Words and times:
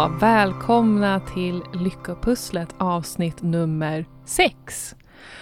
Ja, 0.00 0.08
välkomna 0.20 1.20
till 1.20 1.62
Lyckopusslet 1.74 2.74
avsnitt 2.78 3.42
nummer 3.42 4.06
6. 4.24 4.96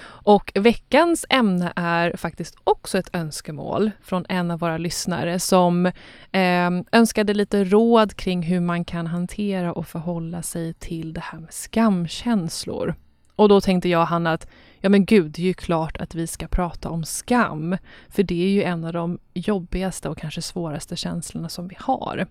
Och 0.04 0.52
veckans 0.54 1.26
ämne 1.28 1.72
är 1.76 2.16
faktiskt 2.16 2.54
också 2.64 2.98
ett 2.98 3.14
önskemål 3.14 3.90
från 4.02 4.26
en 4.28 4.50
av 4.50 4.58
våra 4.58 4.78
lyssnare 4.78 5.38
som 5.38 5.86
eh, 6.32 6.70
önskade 6.92 7.34
lite 7.34 7.64
råd 7.64 8.16
kring 8.16 8.42
hur 8.42 8.60
man 8.60 8.84
kan 8.84 9.06
hantera 9.06 9.72
och 9.72 9.86
förhålla 9.86 10.42
sig 10.42 10.74
till 10.74 11.12
det 11.12 11.22
här 11.24 11.38
med 11.38 11.52
skamkänslor. 11.52 12.94
Och 13.36 13.48
då 13.48 13.60
tänkte 13.60 13.88
jag, 13.88 14.04
Hanna, 14.04 14.32
att 14.32 14.48
ja 14.80 14.88
men 14.88 15.04
gud, 15.04 15.32
det 15.32 15.42
är 15.42 15.46
ju 15.46 15.54
klart 15.54 15.96
att 15.96 16.14
vi 16.14 16.26
ska 16.26 16.48
prata 16.48 16.90
om 16.90 17.04
skam. 17.04 17.76
För 18.08 18.22
det 18.22 18.44
är 18.44 18.50
ju 18.50 18.62
en 18.62 18.84
av 18.84 18.92
de 18.92 19.18
jobbigaste 19.34 20.08
och 20.08 20.18
kanske 20.18 20.42
svåraste 20.42 20.96
känslorna 20.96 21.48
som 21.48 21.68
vi 21.68 21.76
har. 21.78 22.26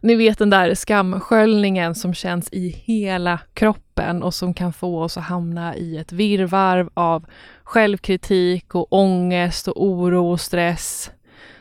Ni 0.00 0.14
vet 0.14 0.38
den 0.38 0.50
där 0.50 0.74
skamsköljningen 0.74 1.94
som 1.94 2.14
känns 2.14 2.48
i 2.52 2.68
hela 2.68 3.38
kroppen 3.54 4.22
och 4.22 4.34
som 4.34 4.54
kan 4.54 4.72
få 4.72 5.02
oss 5.02 5.16
att 5.16 5.24
hamna 5.24 5.76
i 5.76 5.98
ett 5.98 6.12
virrvarr 6.12 6.90
av 6.94 7.26
självkritik 7.62 8.74
och 8.74 8.92
ångest 8.92 9.68
och 9.68 9.84
oro 9.84 10.30
och 10.30 10.40
stress. 10.40 11.10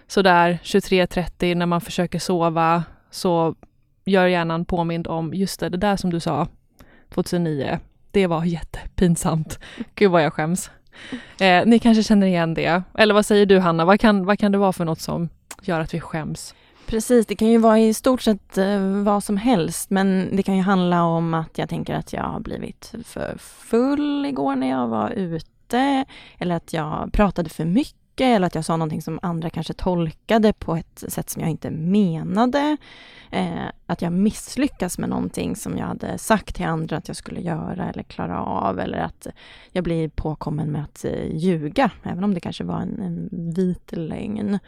Sådär 0.08 0.60
23.30 0.64 1.56
när 1.56 1.66
man 1.66 1.82
försöker 1.82 2.20
sova 2.20 2.84
så 3.12 3.56
gör 4.06 4.28
hjärnan 4.28 4.66
påmind 4.66 5.08
om, 5.08 5.34
just 5.34 5.60
det, 5.60 5.70
det 5.70 5.78
där 5.78 5.96
som 5.96 6.10
du 6.10 6.20
sa 6.20 6.48
2009, 7.14 7.80
det 8.12 8.28
var 8.28 8.44
jättepinsamt. 8.46 9.60
Gud 9.96 10.12
vad 10.12 10.24
jag 10.24 10.34
skäms. 10.34 10.72
Eh, 11.40 11.66
ni 11.66 11.80
kanske 11.80 12.04
känner 12.04 12.28
igen 12.28 12.54
det. 12.54 12.84
Eller 12.98 13.14
vad 13.14 13.26
säger 13.26 13.46
du 13.46 13.60
Hanna, 13.60 13.86
vad 13.86 14.00
kan, 14.00 14.26
vad 14.26 14.40
kan 14.40 14.52
det 14.52 14.58
vara 14.58 14.74
för 14.74 14.86
något 14.86 15.02
som 15.02 15.30
gör 15.62 15.80
att 15.80 15.94
vi 15.94 16.00
skäms? 16.00 16.56
Precis, 16.92 17.26
det 17.26 17.36
kan 17.36 17.48
ju 17.48 17.58
vara 17.58 17.80
i 17.80 17.94
stort 17.94 18.22
sett 18.22 18.58
eh, 18.58 18.80
vad 19.04 19.24
som 19.24 19.38
helst 19.38 19.90
men 19.90 20.36
det 20.36 20.44
kan 20.44 20.56
ju 20.56 20.62
handla 20.62 21.04
om 21.04 21.34
att 21.34 21.58
jag 21.58 21.70
tänker 21.70 21.96
att 21.96 22.14
jag 22.14 22.24
har 22.24 22.40
blivit 22.40 22.94
för 23.04 23.38
full 23.38 24.26
igår 24.26 24.56
när 24.56 24.70
jag 24.70 24.88
var 24.88 25.10
ute 25.10 26.06
eller 26.38 26.56
att 26.56 26.74
jag 26.74 27.14
pratade 27.14 27.50
för 27.50 27.66
mycket 27.66 28.22
eller 28.22 28.48
att 28.48 28.56
jag 28.56 28.66
sa 28.66 28.78
någonting 28.78 29.02
som 29.02 29.20
andra 29.22 29.50
kanske 29.50 29.74
tolkade 29.74 30.54
på 30.54 30.76
ett 30.76 31.04
sätt 31.08 31.30
som 31.30 31.42
jag 31.42 31.52
inte 31.52 31.72
menade. 31.72 32.78
Eh, 33.30 33.68
att 33.86 34.02
jag 34.02 34.14
misslyckas 34.14 34.98
med 34.98 35.10
någonting 35.10 35.56
som 35.56 35.78
jag 35.78 35.86
hade 35.86 36.18
sagt 36.18 36.56
till 36.56 36.66
andra 36.66 36.98
att 36.98 37.08
jag 37.08 37.18
skulle 37.18 37.42
göra 37.42 37.90
eller 37.90 38.04
klara 38.04 38.42
av 38.42 38.80
eller 38.80 38.98
att 38.98 39.28
jag 39.72 39.84
blir 39.84 40.10
påkommen 40.10 40.72
med 40.72 40.84
att 40.84 41.06
eh, 41.06 41.36
ljuga, 41.36 41.92
även 42.04 42.24
om 42.24 42.34
det 42.34 42.40
kanske 42.40 42.64
var 42.64 42.80
en, 42.80 43.02
en 43.02 43.30
vit 43.54 43.92
lögn. 43.92 44.60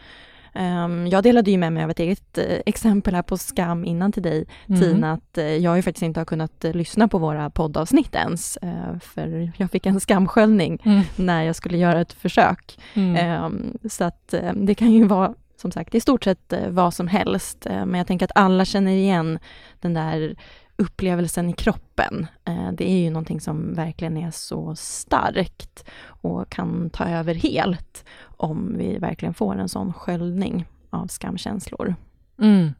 Um, 0.55 1.07
jag 1.07 1.23
delade 1.23 1.51
ju 1.51 1.57
med 1.57 1.73
mig 1.73 1.83
av 1.83 1.89
ett 1.89 1.99
eget 1.99 2.37
uh, 2.37 2.43
exempel 2.65 3.15
här 3.15 3.21
på 3.21 3.37
skam 3.37 3.85
innan 3.85 4.11
till 4.11 4.23
dig 4.23 4.45
mm. 4.67 4.81
Tina, 4.81 5.13
att 5.13 5.37
uh, 5.37 5.43
jag 5.43 5.75
ju 5.75 5.81
faktiskt 5.81 6.03
inte 6.03 6.19
har 6.19 6.25
kunnat 6.25 6.65
uh, 6.65 6.73
lyssna 6.73 7.07
på 7.07 7.17
våra 7.17 7.49
poddavsnitt 7.49 8.15
ens, 8.15 8.57
för 9.01 9.51
jag 9.57 9.71
fick 9.71 9.85
en 9.85 9.99
skamsköljning 9.99 10.81
mm. 10.83 11.01
när 11.15 11.43
jag 11.43 11.55
skulle 11.55 11.77
göra 11.77 12.01
ett 12.01 12.13
försök. 12.13 12.79
Mm. 12.93 13.43
Um, 13.43 13.77
så 13.89 14.03
att 14.03 14.33
det 14.53 14.75
kan 14.75 14.91
ju 14.91 15.07
vara 15.07 15.33
som 15.55 15.71
sagt 15.71 15.95
i 15.95 15.99
stort 15.99 16.23
sett 16.23 16.53
vad 16.69 16.93
som 16.93 17.07
helst, 17.07 17.67
men 17.69 17.93
jag 17.93 18.07
tänker 18.07 18.25
att 18.25 18.31
alla 18.35 18.65
känner 18.65 18.91
igen 18.91 19.39
den 19.79 19.93
där 19.93 20.35
upplevelsen 20.75 21.49
i 21.49 21.53
kroppen. 21.53 22.27
Eh, 22.45 22.71
det 22.71 22.89
är 22.89 22.97
ju 22.97 23.09
någonting 23.09 23.41
som 23.41 23.73
verkligen 23.73 24.17
är 24.17 24.31
så 24.31 24.75
starkt 24.75 25.89
och 26.05 26.49
kan 26.49 26.89
ta 26.89 27.05
över 27.05 27.33
helt 27.33 28.05
om 28.37 28.75
vi 28.77 28.97
verkligen 28.97 29.33
får 29.33 29.55
en 29.55 29.69
sån 29.69 29.93
sköljning 29.93 30.65
av 30.89 31.07
skamkänslor. 31.07 31.95
Mm. 32.41 32.73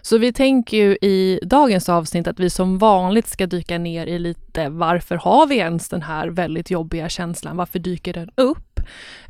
Så 0.00 0.18
vi 0.18 0.32
tänker 0.32 0.76
ju 0.76 0.96
i 1.02 1.40
dagens 1.42 1.88
avsnitt 1.88 2.26
att 2.26 2.40
vi 2.40 2.50
som 2.50 2.78
vanligt 2.78 3.28
ska 3.28 3.46
dyka 3.46 3.78
ner 3.78 4.06
i 4.06 4.18
lite 4.18 4.68
varför 4.68 5.16
har 5.16 5.46
vi 5.46 5.56
ens 5.56 5.88
den 5.88 6.02
här 6.02 6.28
väldigt 6.28 6.70
jobbiga 6.70 7.08
känslan? 7.08 7.56
Varför 7.56 7.78
dyker 7.78 8.12
den 8.12 8.30
upp? 8.34 8.80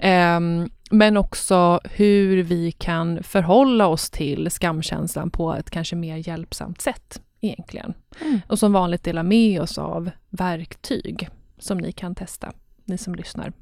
Um, 0.03 0.71
men 0.91 1.17
också 1.17 1.81
hur 1.85 2.43
vi 2.43 2.73
kan 2.73 3.23
förhålla 3.23 3.87
oss 3.87 4.11
till 4.11 4.51
skamkänslan 4.51 5.31
på 5.31 5.55
ett 5.55 5.71
kanske 5.71 5.97
mer 5.97 6.29
hjälpsamt 6.29 6.81
sätt 6.81 7.21
egentligen. 7.43 7.95
Mm. 8.21 8.41
Och 8.49 8.59
som 8.59 8.73
vanligt 8.73 9.05
dela 9.05 9.23
med 9.23 9.61
oss 9.61 9.79
av 9.79 10.11
verktyg 10.31 11.29
som 11.59 11.79
ni 11.79 11.93
kan 11.93 12.15
testa, 12.15 12.53
ni 12.85 12.99
som 12.99 13.15
lyssnar. 13.15 13.53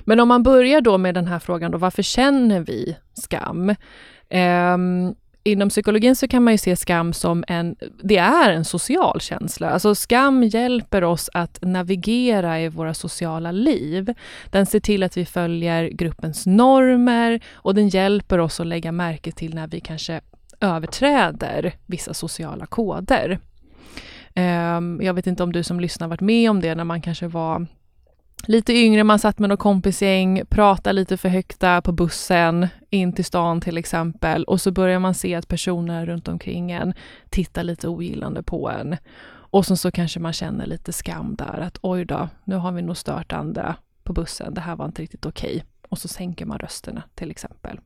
Men 0.00 0.20
om 0.20 0.28
man 0.28 0.42
börjar 0.42 0.80
då 0.80 0.98
med 0.98 1.14
den 1.14 1.26
här 1.26 1.38
frågan, 1.38 1.70
då, 1.70 1.78
varför 1.78 2.02
känner 2.02 2.60
vi 2.60 2.96
skam? 3.14 3.74
Um, 4.30 5.14
inom 5.42 5.68
psykologin 5.68 6.16
så 6.16 6.28
kan 6.28 6.44
man 6.44 6.54
ju 6.54 6.58
se 6.58 6.76
skam 6.76 7.12
som 7.12 7.44
en, 7.48 7.76
det 8.02 8.16
är 8.16 8.50
en 8.50 8.64
social 8.64 9.20
känsla. 9.20 9.70
Alltså 9.70 9.94
skam 9.94 10.42
hjälper 10.42 11.04
oss 11.04 11.30
att 11.32 11.58
navigera 11.62 12.60
i 12.60 12.68
våra 12.68 12.94
sociala 12.94 13.52
liv. 13.52 14.14
Den 14.50 14.66
ser 14.66 14.80
till 14.80 15.02
att 15.02 15.16
vi 15.16 15.24
följer 15.24 15.88
gruppens 15.88 16.46
normer 16.46 17.40
och 17.52 17.74
den 17.74 17.88
hjälper 17.88 18.38
oss 18.38 18.60
att 18.60 18.66
lägga 18.66 18.92
märke 18.92 19.32
till 19.32 19.54
när 19.54 19.66
vi 19.66 19.80
kanske 19.80 20.20
överträder 20.60 21.74
vissa 21.86 22.14
sociala 22.14 22.66
koder. 22.66 23.38
Ehm, 24.34 25.00
jag 25.02 25.14
vet 25.14 25.26
inte 25.26 25.42
om 25.42 25.52
du 25.52 25.62
som 25.62 25.80
lyssnar 25.80 26.08
varit 26.08 26.20
med 26.20 26.50
om 26.50 26.60
det 26.60 26.74
när 26.74 26.84
man 26.84 27.02
kanske 27.02 27.26
var 27.26 27.66
lite 28.46 28.72
yngre, 28.72 29.04
man 29.04 29.18
satt 29.18 29.38
med 29.38 29.48
något 29.48 29.58
kompisgäng, 29.58 30.42
pratade 30.48 30.92
lite 30.92 31.16
för 31.16 31.28
högt 31.28 31.60
där 31.60 31.80
på 31.80 31.92
bussen 31.92 32.68
in 32.90 33.12
till 33.12 33.24
stan 33.24 33.60
till 33.60 33.78
exempel 33.78 34.44
och 34.44 34.60
så 34.60 34.70
börjar 34.70 34.98
man 34.98 35.14
se 35.14 35.34
att 35.34 35.48
personer 35.48 36.06
runt 36.06 36.28
omkring 36.28 36.70
en 36.70 36.94
tittar 37.30 37.64
lite 37.64 37.88
ogillande 37.88 38.42
på 38.42 38.70
en. 38.70 38.96
Och 39.50 39.66
så, 39.66 39.76
så 39.76 39.90
kanske 39.90 40.20
man 40.20 40.32
känner 40.32 40.66
lite 40.66 40.92
skam 40.92 41.34
där 41.34 41.60
att 41.60 41.78
oj 41.82 42.04
då, 42.04 42.28
nu 42.44 42.56
har 42.56 42.72
vi 42.72 42.82
nog 42.82 42.96
stört 42.96 43.32
andra 43.32 43.76
på 44.02 44.12
bussen, 44.12 44.54
det 44.54 44.60
här 44.60 44.76
var 44.76 44.84
inte 44.84 45.02
riktigt 45.02 45.26
okej. 45.26 45.56
Okay. 45.56 45.62
Och 45.88 45.98
så 45.98 46.08
sänker 46.08 46.46
man 46.46 46.58
rösterna 46.58 47.02
till 47.14 47.30
exempel. 47.30 47.80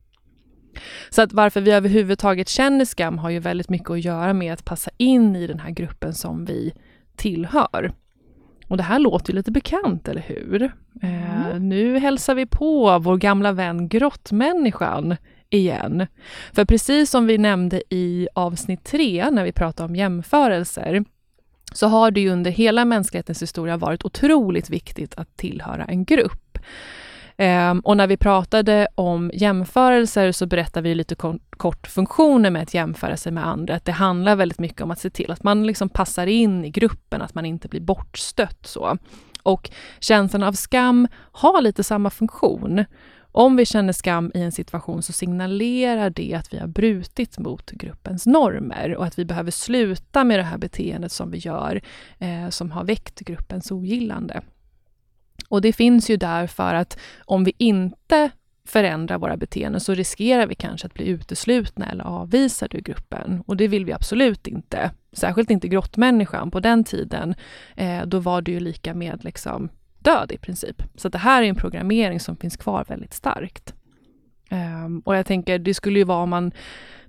Så 1.09 1.21
att 1.21 1.33
varför 1.33 1.61
vi 1.61 1.71
överhuvudtaget 1.71 2.49
känner 2.49 2.85
skam 2.85 3.17
har 3.17 3.29
ju 3.29 3.39
väldigt 3.39 3.69
mycket 3.69 3.89
att 3.89 4.03
göra 4.03 4.33
med 4.33 4.53
att 4.53 4.65
passa 4.65 4.91
in 4.97 5.35
i 5.35 5.47
den 5.47 5.59
här 5.59 5.69
gruppen 5.71 6.13
som 6.13 6.45
vi 6.45 6.73
tillhör. 7.15 7.93
Och 8.67 8.77
det 8.77 8.83
här 8.83 8.99
låter 8.99 9.31
ju 9.31 9.35
lite 9.35 9.51
bekant, 9.51 10.07
eller 10.07 10.21
hur? 10.21 10.71
Mm. 11.01 11.51
Eh, 11.51 11.59
nu 11.59 11.99
hälsar 11.99 12.35
vi 12.35 12.45
på 12.45 12.99
vår 12.99 13.17
gamla 13.17 13.51
vän 13.51 13.87
grottmänniskan 13.87 15.15
igen. 15.49 16.07
För 16.53 16.65
precis 16.65 17.09
som 17.09 17.27
vi 17.27 17.37
nämnde 17.37 17.83
i 17.89 18.27
avsnitt 18.35 18.83
tre, 18.83 19.29
när 19.31 19.43
vi 19.43 19.51
pratade 19.51 19.89
om 19.89 19.95
jämförelser, 19.95 21.03
så 21.73 21.87
har 21.87 22.11
det 22.11 22.21
ju 22.21 22.29
under 22.29 22.51
hela 22.51 22.85
mänsklighetens 22.85 23.41
historia 23.41 23.77
varit 23.77 24.05
otroligt 24.05 24.69
viktigt 24.69 25.15
att 25.17 25.37
tillhöra 25.37 25.85
en 25.85 26.05
grupp. 26.05 26.57
Um, 27.37 27.79
och 27.79 27.97
när 27.97 28.07
vi 28.07 28.17
pratade 28.17 28.87
om 28.95 29.31
jämförelser 29.33 30.31
så 30.31 30.45
berättade 30.45 30.89
vi 30.89 30.95
lite 30.95 31.15
kort 31.49 31.87
funktionen 31.87 32.53
med 32.53 32.61
att 32.61 32.73
jämföra 32.73 33.17
sig 33.17 33.31
med 33.31 33.47
andra. 33.47 33.75
Att 33.75 33.85
det 33.85 33.91
handlar 33.91 34.35
väldigt 34.35 34.59
mycket 34.59 34.81
om 34.81 34.91
att 34.91 34.99
se 34.99 35.09
till 35.09 35.31
att 35.31 35.43
man 35.43 35.67
liksom 35.67 35.89
passar 35.89 36.27
in 36.27 36.65
i 36.65 36.69
gruppen, 36.69 37.21
att 37.21 37.35
man 37.35 37.45
inte 37.45 37.67
blir 37.67 37.81
bortstött. 37.81 38.65
Så. 38.65 38.97
Och 39.43 39.69
känslan 39.99 40.43
av 40.43 40.53
skam 40.53 41.07
har 41.31 41.61
lite 41.61 41.83
samma 41.83 42.09
funktion. 42.09 42.85
Om 43.35 43.55
vi 43.55 43.65
känner 43.65 43.93
skam 43.93 44.31
i 44.33 44.41
en 44.41 44.51
situation 44.51 45.03
så 45.03 45.13
signalerar 45.13 46.09
det 46.09 46.33
att 46.33 46.53
vi 46.53 46.57
har 46.57 46.67
brutit 46.67 47.39
mot 47.39 47.71
gruppens 47.71 48.25
normer 48.25 48.95
och 48.95 49.05
att 49.05 49.19
vi 49.19 49.25
behöver 49.25 49.51
sluta 49.51 50.23
med 50.23 50.39
det 50.39 50.43
här 50.43 50.57
beteendet 50.57 51.11
som 51.11 51.31
vi 51.31 51.37
gör, 51.37 51.81
eh, 52.19 52.49
som 52.49 52.71
har 52.71 52.83
väckt 52.83 53.19
gruppens 53.19 53.71
ogillande. 53.71 54.41
Och 55.53 55.61
det 55.61 55.73
finns 55.73 56.09
ju 56.09 56.17
där 56.17 56.47
för 56.47 56.73
att 56.73 56.97
om 57.25 57.43
vi 57.43 57.53
inte 57.57 58.29
förändrar 58.67 59.17
våra 59.17 59.37
beteenden 59.37 59.81
så 59.81 59.93
riskerar 59.93 60.47
vi 60.47 60.55
kanske 60.55 60.87
att 60.87 60.93
bli 60.93 61.07
uteslutna 61.07 61.91
eller 61.91 62.03
avvisade 62.03 62.77
ur 62.77 62.81
gruppen. 62.81 63.43
Och 63.45 63.57
det 63.57 63.67
vill 63.67 63.85
vi 63.85 63.93
absolut 63.93 64.47
inte. 64.47 64.91
Särskilt 65.11 65.49
inte 65.49 65.67
grottmänniskan. 65.67 66.51
På 66.51 66.59
den 66.59 66.83
tiden, 66.83 67.35
eh, 67.75 68.05
då 68.05 68.19
var 68.19 68.41
det 68.41 68.51
ju 68.51 68.59
lika 68.59 68.93
med 68.93 69.23
liksom 69.23 69.69
död 69.99 70.31
i 70.31 70.37
princip. 70.37 70.83
Så 70.95 71.09
det 71.09 71.17
här 71.17 71.43
är 71.43 71.47
en 71.47 71.55
programmering 71.55 72.19
som 72.19 72.37
finns 72.37 72.57
kvar 72.57 72.85
väldigt 72.87 73.13
starkt. 73.13 73.73
Um, 74.51 74.99
och 74.99 75.15
jag 75.15 75.25
tänker, 75.25 75.59
det 75.59 75.73
skulle 75.73 75.99
ju 75.99 76.05
vara 76.05 76.23
om 76.23 76.29
man 76.29 76.51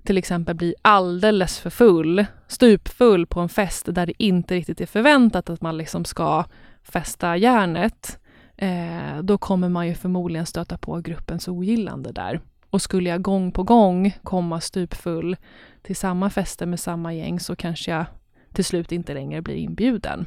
till 0.03 0.17
exempel 0.17 0.55
blir 0.55 0.75
alldeles 0.81 1.59
för 1.59 1.69
full, 1.69 2.25
stupfull 2.47 3.25
på 3.25 3.39
en 3.39 3.49
fest 3.49 3.85
där 3.89 4.05
det 4.05 4.23
inte 4.23 4.55
riktigt 4.55 4.81
är 4.81 4.85
förväntat 4.85 5.49
att 5.49 5.61
man 5.61 5.77
liksom 5.77 6.05
ska 6.05 6.45
fästa 6.83 7.37
järnet 7.37 8.19
eh, 8.57 9.21
då 9.21 9.37
kommer 9.37 9.69
man 9.69 9.87
ju 9.87 9.93
förmodligen 9.93 10.45
stöta 10.45 10.77
på 10.77 11.01
gruppens 11.01 11.47
ogillande 11.47 12.11
där. 12.11 12.39
Och 12.69 12.81
skulle 12.81 13.09
jag 13.09 13.21
gång 13.21 13.51
på 13.51 13.63
gång 13.63 14.17
komma 14.23 14.61
stupfull 14.61 15.37
till 15.81 15.95
samma 15.95 16.29
fester 16.29 16.65
med 16.65 16.79
samma 16.79 17.13
gäng 17.13 17.39
så 17.39 17.55
kanske 17.55 17.91
jag 17.91 18.05
till 18.53 18.65
slut 18.65 18.91
inte 18.91 19.13
längre 19.13 19.41
blir 19.41 19.55
inbjuden. 19.55 20.25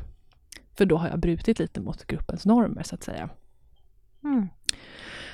För 0.77 0.85
då 0.85 0.97
har 0.97 1.09
jag 1.09 1.19
brutit 1.19 1.59
lite 1.59 1.81
mot 1.81 2.07
gruppens 2.07 2.47
normer 2.47 2.83
så 2.83 2.95
att 2.95 3.03
säga. 3.03 3.29
Mm. 4.25 4.49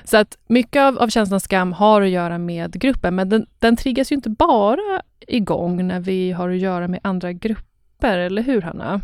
Så 0.04 0.16
att 0.16 0.38
mycket 0.46 0.80
av, 0.80 0.98
av 0.98 1.08
känslan 1.08 1.40
skam 1.40 1.72
har 1.72 2.02
att 2.02 2.08
göra 2.08 2.38
med 2.38 2.80
gruppen, 2.80 3.14
men 3.14 3.28
den, 3.28 3.46
den 3.58 3.76
triggas 3.76 4.12
ju 4.12 4.16
inte 4.16 4.30
bara 4.30 5.02
igång 5.20 5.86
när 5.86 6.00
vi 6.00 6.32
har 6.32 6.50
att 6.50 6.58
göra 6.58 6.88
med 6.88 7.00
andra 7.02 7.32
grupper, 7.32 8.18
eller 8.18 8.42
hur 8.42 8.62
Hanna? 8.62 9.00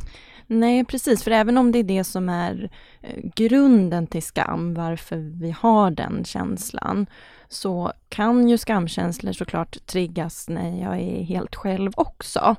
Nej, 0.52 0.84
precis. 0.84 1.24
För 1.24 1.30
även 1.30 1.58
om 1.58 1.72
det 1.72 1.78
är 1.78 1.84
det 1.84 2.04
som 2.04 2.28
är 2.28 2.70
eh, 3.00 3.20
grunden 3.34 4.06
till 4.06 4.22
skam, 4.22 4.74
varför 4.74 5.16
vi 5.16 5.50
har 5.50 5.90
den 5.90 6.24
känslan, 6.24 7.06
så 7.48 7.92
kan 8.08 8.48
ju 8.48 8.58
skamkänslor 8.58 9.32
såklart 9.32 9.86
triggas 9.86 10.48
när 10.48 10.82
jag 10.82 11.00
är 11.00 11.22
helt 11.22 11.56
själv 11.56 11.92
också. 11.96 12.56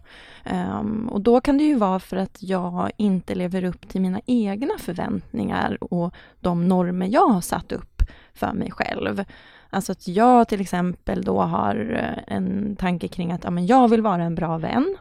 Um, 0.80 1.10
och 1.10 1.22
då 1.22 1.42
kan 1.42 1.58
det 1.58 1.64
ju 1.64 1.76
vara 1.76 2.00
för 2.00 2.18
att 2.18 2.44
jag 2.44 2.92
inte 2.98 3.36
lever 3.36 3.64
upp 3.64 3.90
till 3.90 4.02
mina 4.02 4.22
egna 4.26 4.74
förväntningar 4.80 5.84
och 5.84 6.14
de 6.40 6.68
normer 6.68 7.08
jag 7.08 7.28
har 7.28 7.42
satt 7.42 7.72
upp 7.72 8.02
för 8.34 8.54
mig 8.54 8.72
själv. 8.72 9.24
Alltså 9.70 9.92
att 9.92 10.08
jag 10.08 10.48
till 10.48 10.62
exempel 10.62 11.24
då 11.24 11.42
har 11.42 11.76
eh, 12.00 12.36
en 12.36 12.76
tanke 12.76 13.08
kring 13.08 13.32
att 13.32 13.44
ja, 13.44 13.50
men 13.50 13.66
jag 13.66 13.88
vill 13.88 14.02
vara 14.02 14.24
en 14.24 14.36
bra 14.36 14.58
vän. 14.58 14.98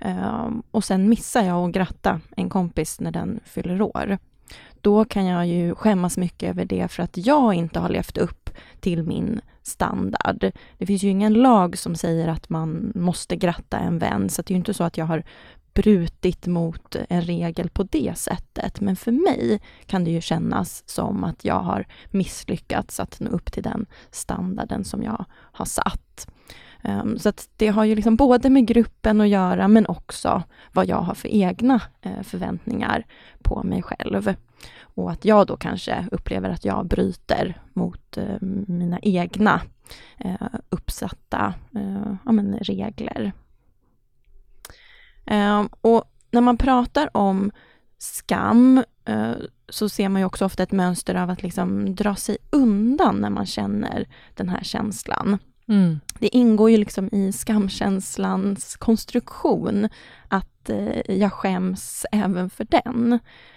Um, 0.00 0.62
och 0.70 0.84
sen 0.84 1.08
missar 1.08 1.42
jag 1.42 1.68
att 1.68 1.74
gratta 1.74 2.20
en 2.36 2.48
kompis 2.48 3.00
när 3.00 3.10
den 3.10 3.40
fyller 3.44 3.82
år. 3.82 4.18
Då 4.80 5.04
kan 5.04 5.26
jag 5.26 5.46
ju 5.46 5.74
skämmas 5.74 6.16
mycket 6.16 6.50
över 6.50 6.64
det 6.64 6.88
för 6.88 7.02
att 7.02 7.16
jag 7.16 7.54
inte 7.54 7.80
har 7.80 7.88
levt 7.88 8.18
upp 8.18 8.50
till 8.80 9.02
min 9.02 9.40
standard. 9.62 10.52
Det 10.78 10.86
finns 10.86 11.02
ju 11.02 11.08
ingen 11.08 11.34
lag 11.34 11.78
som 11.78 11.94
säger 11.94 12.28
att 12.28 12.48
man 12.48 12.92
måste 12.94 13.36
gratta 13.36 13.78
en 13.78 13.98
vän, 13.98 14.28
så 14.28 14.42
det 14.42 14.50
är 14.50 14.54
ju 14.54 14.58
inte 14.58 14.74
så 14.74 14.84
att 14.84 14.98
jag 14.98 15.06
har 15.06 15.24
brutit 15.74 16.46
mot 16.46 16.96
en 17.08 17.22
regel 17.22 17.70
på 17.70 17.82
det 17.82 18.18
sättet. 18.18 18.80
Men 18.80 18.96
för 18.96 19.12
mig 19.12 19.60
kan 19.86 20.04
det 20.04 20.10
ju 20.10 20.20
kännas 20.20 20.82
som 20.86 21.24
att 21.24 21.44
jag 21.44 21.60
har 21.60 21.86
misslyckats 22.10 23.00
att 23.00 23.20
nå 23.20 23.30
upp 23.30 23.52
till 23.52 23.62
den 23.62 23.86
standarden 24.10 24.84
som 24.84 25.02
jag 25.02 25.24
har 25.30 25.64
satt. 25.64 26.28
Um, 26.88 27.18
så 27.18 27.28
att 27.28 27.48
det 27.56 27.68
har 27.68 27.84
ju 27.84 27.94
liksom 27.94 28.16
både 28.16 28.50
med 28.50 28.66
gruppen 28.66 29.20
att 29.20 29.28
göra, 29.28 29.68
men 29.68 29.86
också 29.86 30.42
vad 30.72 30.86
jag 30.86 31.00
har 31.00 31.14
för 31.14 31.28
egna 31.28 31.80
uh, 32.06 32.22
förväntningar 32.22 33.06
på 33.42 33.62
mig 33.62 33.82
själv. 33.82 34.34
Och 34.80 35.10
att 35.10 35.24
jag 35.24 35.46
då 35.46 35.56
kanske 35.56 36.06
upplever 36.12 36.50
att 36.50 36.64
jag 36.64 36.86
bryter 36.86 37.60
mot 37.72 38.18
uh, 38.18 38.40
mina 38.68 38.98
egna 39.02 39.60
uh, 40.24 40.48
uppsatta 40.68 41.54
ja, 42.24 42.32
men 42.32 42.58
regler. 42.58 43.32
Ehm, 45.26 45.68
och 45.80 46.04
när 46.30 46.40
man 46.40 46.56
pratar 46.56 47.16
om 47.16 47.50
skam 47.98 48.84
så 49.68 49.88
ser 49.88 50.08
man 50.08 50.20
ju 50.20 50.26
också 50.26 50.44
ofta 50.44 50.62
ett 50.62 50.72
mönster 50.72 51.14
av 51.14 51.30
att 51.30 51.42
liksom 51.42 51.94
dra 51.94 52.14
sig 52.14 52.38
undan 52.50 53.16
när 53.16 53.30
man 53.30 53.46
känner 53.46 54.08
den 54.34 54.48
här 54.48 54.60
känslan. 54.62 55.38
Mm. 55.68 56.00
Det 56.18 56.36
ingår 56.36 56.70
ju 56.70 56.76
liksom 56.76 57.08
i 57.12 57.32
skamkänslans 57.32 58.76
konstruktion 58.76 59.88
att 60.28 60.70
eh, 60.70 61.16
jag 61.16 61.32
skäms 61.32 62.06
även 62.12 62.50
för 62.50 62.66
den. 62.70 63.12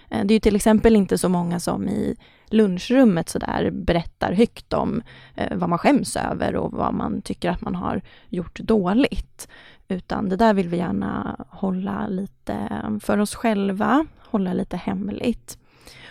Eh, 0.10 0.26
det 0.26 0.34
är 0.34 0.36
ju 0.36 0.40
till 0.40 0.56
exempel 0.56 0.96
inte 0.96 1.18
så 1.18 1.30
många 1.30 1.60
som 1.60 1.88
i 1.88 2.16
lunchrummet 2.46 3.30
så 3.30 3.40
där 3.40 3.72
berättar 3.72 4.34
högt 4.34 4.74
om 4.74 5.02
eh, 5.36 5.58
vad 5.58 5.70
man 5.70 5.80
skäms 5.80 6.16
över 6.16 6.56
och 6.56 6.72
vad 6.72 6.94
man 6.94 7.22
tycker 7.22 7.50
att 7.50 7.62
man 7.62 7.76
har 7.76 8.02
gjort 8.30 8.60
dåligt. 8.60 9.48
Utan 9.88 10.30
det 10.30 10.36
där 10.36 10.54
vill 10.54 10.70
vi 10.70 10.78
gärna 10.78 11.46
hålla 11.50 12.08
lite 12.08 12.70
för 13.02 13.18
oss 13.18 13.36
själva, 13.36 14.06
hålla 14.20 14.54
lite 14.54 14.78
hemligt. 14.78 15.58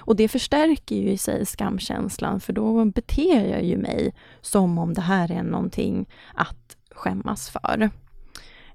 Och 0.08 0.16
det 0.16 0.28
förstärker 0.28 0.96
ju 0.96 1.10
i 1.10 1.19
sig 1.19 1.46
skamkänslan, 1.46 2.40
för 2.40 2.52
då 2.52 2.84
beter 2.84 3.50
jag 3.50 3.64
ju 3.64 3.76
mig 3.76 4.14
som 4.40 4.78
om 4.78 4.94
det 4.94 5.00
här 5.00 5.32
är 5.32 5.43
någonting 5.43 6.08
att 6.34 6.76
skämmas 6.90 7.50
för. 7.50 7.90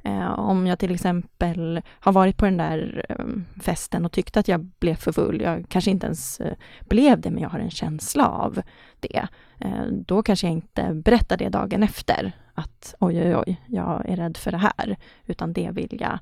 Eh, 0.03 0.39
om 0.39 0.68
jag 0.68 0.80
till 0.80 0.94
exempel 0.94 1.81
har 1.88 2.12
varit 2.12 2.38
på 2.38 2.45
den 2.45 2.57
där 2.57 3.06
ehm, 3.09 3.45
festen 3.62 4.06
och 4.06 4.12
tyckte 4.12 4.39
att 4.39 4.47
jag 4.47 4.63
blev 4.63 4.95
för 4.95 5.12
full, 5.12 5.41
jag 5.41 5.65
kanske 5.69 5.91
inte 5.91 6.06
ens 6.06 6.39
eh, 6.39 6.53
blev 6.80 7.21
det, 7.21 7.31
men 7.31 7.44
jag 7.44 7.50
har 7.50 7.59
en 7.59 7.71
känsla 7.71 8.27
av 8.27 8.62
det. 9.00 9.27
Eh, 9.59 9.85
då 9.91 10.24
kanske 10.24 10.47
jag 10.47 10.53
inte 10.53 10.94
berättar 10.94 11.38
det 11.38 11.50
dagen 11.50 11.83
efter, 11.83 12.31
att 12.53 12.95
oj, 13.00 13.21
oj, 13.21 13.35
oj, 13.35 13.62
jag 13.68 14.09
är 14.09 14.15
rädd 14.15 14.38
för 14.38 14.51
det 14.51 14.57
här, 14.57 14.97
utan 15.25 15.53
det 15.53 15.71
vill 15.71 15.97
jag 16.01 16.19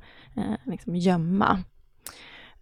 liksom 0.65 0.95
gömma. 0.95 1.63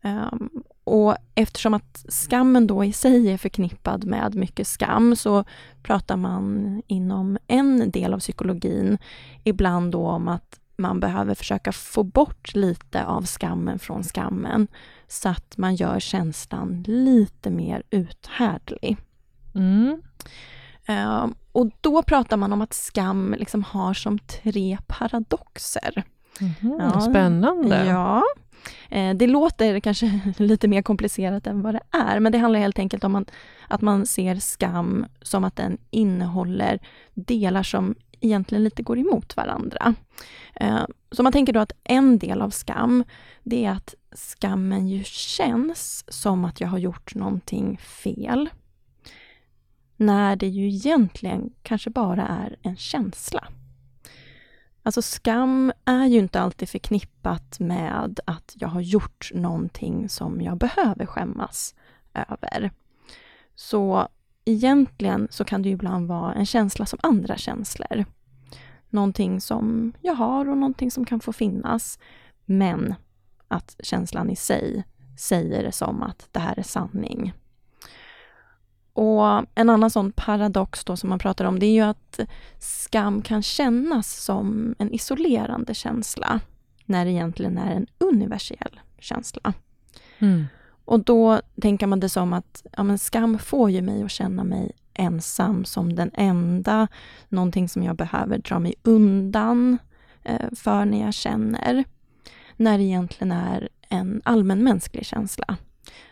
Ehm, 0.01 0.49
och 0.89 1.15
eftersom 1.35 1.73
att 1.73 2.05
skammen 2.09 2.67
då 2.67 2.85
i 2.85 2.93
sig 2.93 3.31
är 3.31 3.37
förknippad 3.37 4.05
med 4.05 4.35
mycket 4.35 4.67
skam 4.67 5.15
så 5.15 5.43
pratar 5.83 6.17
man 6.17 6.81
inom 6.87 7.37
en 7.47 7.91
del 7.91 8.13
av 8.13 8.19
psykologin 8.19 8.97
ibland 9.43 9.91
då 9.91 10.07
om 10.07 10.27
att 10.27 10.59
man 10.77 10.99
behöver 10.99 11.35
försöka 11.35 11.71
få 11.71 12.03
bort 12.03 12.55
lite 12.55 13.05
av 13.05 13.25
skammen 13.25 13.79
från 13.79 14.03
skammen 14.03 14.67
så 15.07 15.29
att 15.29 15.57
man 15.57 15.75
gör 15.75 15.99
känslan 15.99 16.83
lite 16.87 17.49
mer 17.49 17.83
uthärdlig. 17.89 18.97
Mm. 19.55 20.01
Um, 20.87 21.35
och 21.51 21.69
då 21.81 22.03
pratar 22.03 22.37
man 22.37 22.53
om 22.53 22.61
att 22.61 22.73
skam 22.73 23.35
liksom 23.37 23.63
har 23.63 23.93
som 23.93 24.19
tre 24.19 24.77
paradoxer. 24.87 26.03
Mm, 26.39 26.79
ja, 26.79 27.01
spännande. 27.01 27.85
Ja. 27.85 28.23
Eh, 28.89 29.13
det 29.13 29.27
låter 29.27 29.79
kanske 29.79 30.19
lite 30.37 30.67
mer 30.67 30.81
komplicerat 30.81 31.47
än 31.47 31.61
vad 31.61 31.73
det 31.73 31.81
är, 31.91 32.19
men 32.19 32.31
det 32.31 32.37
handlar 32.37 32.59
helt 32.59 32.79
enkelt 32.79 33.03
om 33.03 33.25
att, 33.67 33.81
man 33.81 34.05
ser 34.05 34.35
skam 34.35 35.05
som 35.21 35.43
att 35.43 35.55
den 35.55 35.77
innehåller 35.89 36.79
delar 37.13 37.63
som 37.63 37.95
egentligen 38.19 38.63
lite 38.63 38.83
går 38.83 38.99
emot 38.99 39.37
varandra. 39.37 39.93
Eh, 40.55 40.85
så 41.11 41.23
man 41.23 41.31
tänker 41.31 41.53
då 41.53 41.59
att 41.59 41.71
en 41.83 42.17
del 42.19 42.41
av 42.41 42.49
skam, 42.49 43.03
det 43.43 43.65
är 43.65 43.71
att 43.71 43.95
skammen 44.11 44.87
ju 44.87 45.03
känns 45.03 46.05
som 46.07 46.45
att 46.45 46.61
jag 46.61 46.67
har 46.67 46.77
gjort 46.77 47.15
någonting 47.15 47.77
fel. 47.77 48.49
När 49.97 50.35
det 50.35 50.47
ju 50.47 50.67
egentligen 50.67 51.53
kanske 51.63 51.89
bara 51.89 52.27
är 52.27 52.55
en 52.61 52.75
känsla. 52.75 53.47
Alltså 54.89 55.01
skam 55.01 55.71
är 55.85 56.05
ju 56.05 56.17
inte 56.17 56.41
alltid 56.41 56.69
förknippat 56.69 57.59
med 57.59 58.19
att 58.25 58.55
jag 58.59 58.67
har 58.67 58.81
gjort 58.81 59.31
någonting 59.33 60.09
som 60.09 60.41
jag 60.41 60.57
behöver 60.57 61.05
skämmas 61.05 61.75
över. 62.13 62.71
Så 63.55 64.07
egentligen 64.45 65.27
så 65.31 65.43
kan 65.43 65.61
det 65.61 65.69
ju 65.69 65.73
ibland 65.73 66.07
vara 66.07 66.33
en 66.33 66.45
känsla 66.45 66.85
som 66.85 66.99
andra 67.03 67.37
känslor. 67.37 68.05
Någonting 68.89 69.41
som 69.41 69.93
jag 70.01 70.15
har 70.15 70.49
och 70.49 70.57
någonting 70.57 70.91
som 70.91 71.05
kan 71.05 71.19
få 71.19 71.33
finnas. 71.33 71.99
Men 72.45 72.95
att 73.47 73.75
känslan 73.83 74.29
i 74.29 74.35
sig 74.35 74.83
säger 75.17 75.63
det 75.63 75.71
som 75.71 76.03
att 76.03 76.27
det 76.31 76.39
här 76.39 76.59
är 76.59 76.63
sanning. 76.63 77.33
Och 78.99 79.45
En 79.55 79.69
annan 79.69 79.89
sån 79.89 80.11
paradox 80.11 80.83
då 80.83 80.97
som 80.97 81.09
man 81.09 81.19
pratar 81.19 81.45
om, 81.45 81.59
det 81.59 81.65
är 81.65 81.73
ju 81.73 81.81
att 81.81 82.19
skam 82.59 83.21
kan 83.21 83.43
kännas 83.43 84.23
som 84.23 84.75
en 84.79 84.93
isolerande 84.93 85.73
känsla, 85.73 86.39
när 86.85 87.05
det 87.05 87.11
egentligen 87.11 87.57
är 87.57 87.75
en 87.75 87.87
universell 87.97 88.79
känsla. 88.99 89.53
Mm. 90.19 90.45
Och 90.85 90.99
då 90.99 91.41
tänker 91.61 91.87
man 91.87 91.99
det 91.99 92.09
som 92.09 92.33
att 92.33 92.65
ja, 92.77 92.83
men 92.83 92.97
skam 92.97 93.39
får 93.39 93.69
ju 93.69 93.81
mig 93.81 94.03
att 94.03 94.11
känna 94.11 94.43
mig 94.43 94.71
ensam 94.93 95.65
som 95.65 95.95
den 95.95 96.11
enda, 96.13 96.87
någonting 97.29 97.69
som 97.69 97.83
jag 97.83 97.95
behöver 97.95 98.37
dra 98.37 98.59
mig 98.59 98.75
undan 98.83 99.77
eh, 100.23 100.49
för 100.55 100.85
när 100.85 101.01
jag 101.01 101.13
känner. 101.13 101.83
När 102.55 102.77
det 102.77 102.83
egentligen 102.83 103.31
är 103.31 103.69
en 103.89 104.21
allmänmänsklig 104.25 105.05
känsla. 105.05 105.57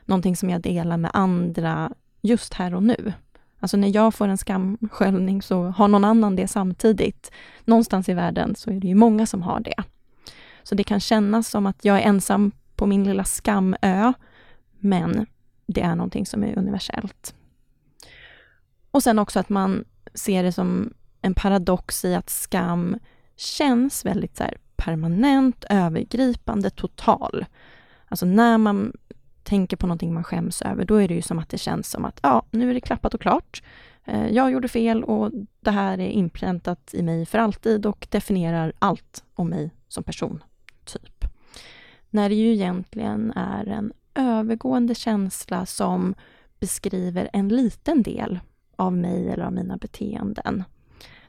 Någonting 0.05 0.35
som 0.35 0.49
jag 0.49 0.61
delar 0.61 0.97
med 0.97 1.11
andra 1.13 1.91
just 2.27 2.53
här 2.53 2.73
och 2.73 2.83
nu. 2.83 3.13
Alltså 3.59 3.77
när 3.77 3.95
jag 3.95 4.13
får 4.13 4.27
en 4.27 4.37
skamsköljning 4.37 5.41
så 5.41 5.63
har 5.63 5.87
någon 5.87 6.05
annan 6.05 6.35
det 6.35 6.47
samtidigt. 6.47 7.31
Någonstans 7.65 8.09
i 8.09 8.13
världen 8.13 8.55
så 8.55 8.69
är 8.71 8.79
det 8.79 8.87
ju 8.87 8.95
många 8.95 9.25
som 9.25 9.41
har 9.41 9.59
det. 9.59 9.83
Så 10.63 10.75
det 10.75 10.83
kan 10.83 10.99
kännas 10.99 11.49
som 11.49 11.65
att 11.65 11.85
jag 11.85 11.97
är 11.97 12.01
ensam 12.01 12.51
på 12.75 12.85
min 12.85 13.03
lilla 13.03 13.23
skamö, 13.23 14.13
men 14.79 15.25
det 15.67 15.81
är 15.81 15.95
någonting 15.95 16.25
som 16.25 16.43
är 16.43 16.57
universellt. 16.57 17.35
Och 18.91 19.03
sen 19.03 19.19
också 19.19 19.39
att 19.39 19.49
man 19.49 19.85
ser 20.13 20.43
det 20.43 20.51
som 20.51 20.93
en 21.21 21.33
paradox 21.33 22.05
i 22.05 22.15
att 22.15 22.29
skam 22.29 22.99
känns 23.35 24.05
väldigt 24.05 24.37
så 24.37 24.43
permanent, 24.75 25.65
övergripande, 25.69 26.69
total. 26.69 27.45
Alltså 28.07 28.25
när 28.25 28.57
man 28.57 28.93
tänker 29.47 29.77
på 29.77 29.87
någonting 29.87 30.13
man 30.13 30.23
skäms 30.23 30.61
över, 30.61 30.85
då 30.85 30.95
är 30.95 31.07
det 31.07 31.13
ju 31.13 31.21
som 31.21 31.39
att 31.39 31.49
det 31.49 31.57
känns 31.57 31.89
som 31.89 32.05
att 32.05 32.19
ja, 32.23 32.45
nu 32.51 32.69
är 32.69 32.73
det 32.73 32.81
klappat 32.81 33.13
och 33.13 33.21
klart. 33.21 33.63
Eh, 34.05 34.27
jag 34.27 34.51
gjorde 34.51 34.67
fel 34.67 35.03
och 35.03 35.31
det 35.59 35.71
här 35.71 35.99
är 35.99 36.09
inpräntat 36.09 36.93
i 36.93 37.03
mig 37.03 37.25
för 37.25 37.37
alltid 37.37 37.85
och 37.85 38.07
definierar 38.09 38.73
allt 38.79 39.23
om 39.35 39.49
mig 39.49 39.71
som 39.87 40.03
person, 40.03 40.43
typ. 40.85 41.25
När 42.09 42.29
det 42.29 42.35
ju 42.35 42.53
egentligen 42.53 43.33
är 43.35 43.65
en 43.65 43.93
övergående 44.15 44.95
känsla 44.95 45.65
som 45.65 46.15
beskriver 46.59 47.29
en 47.33 47.49
liten 47.49 48.03
del 48.03 48.39
av 48.75 48.93
mig 48.93 49.29
eller 49.29 49.43
av 49.43 49.53
mina 49.53 49.77
beteenden. 49.77 50.63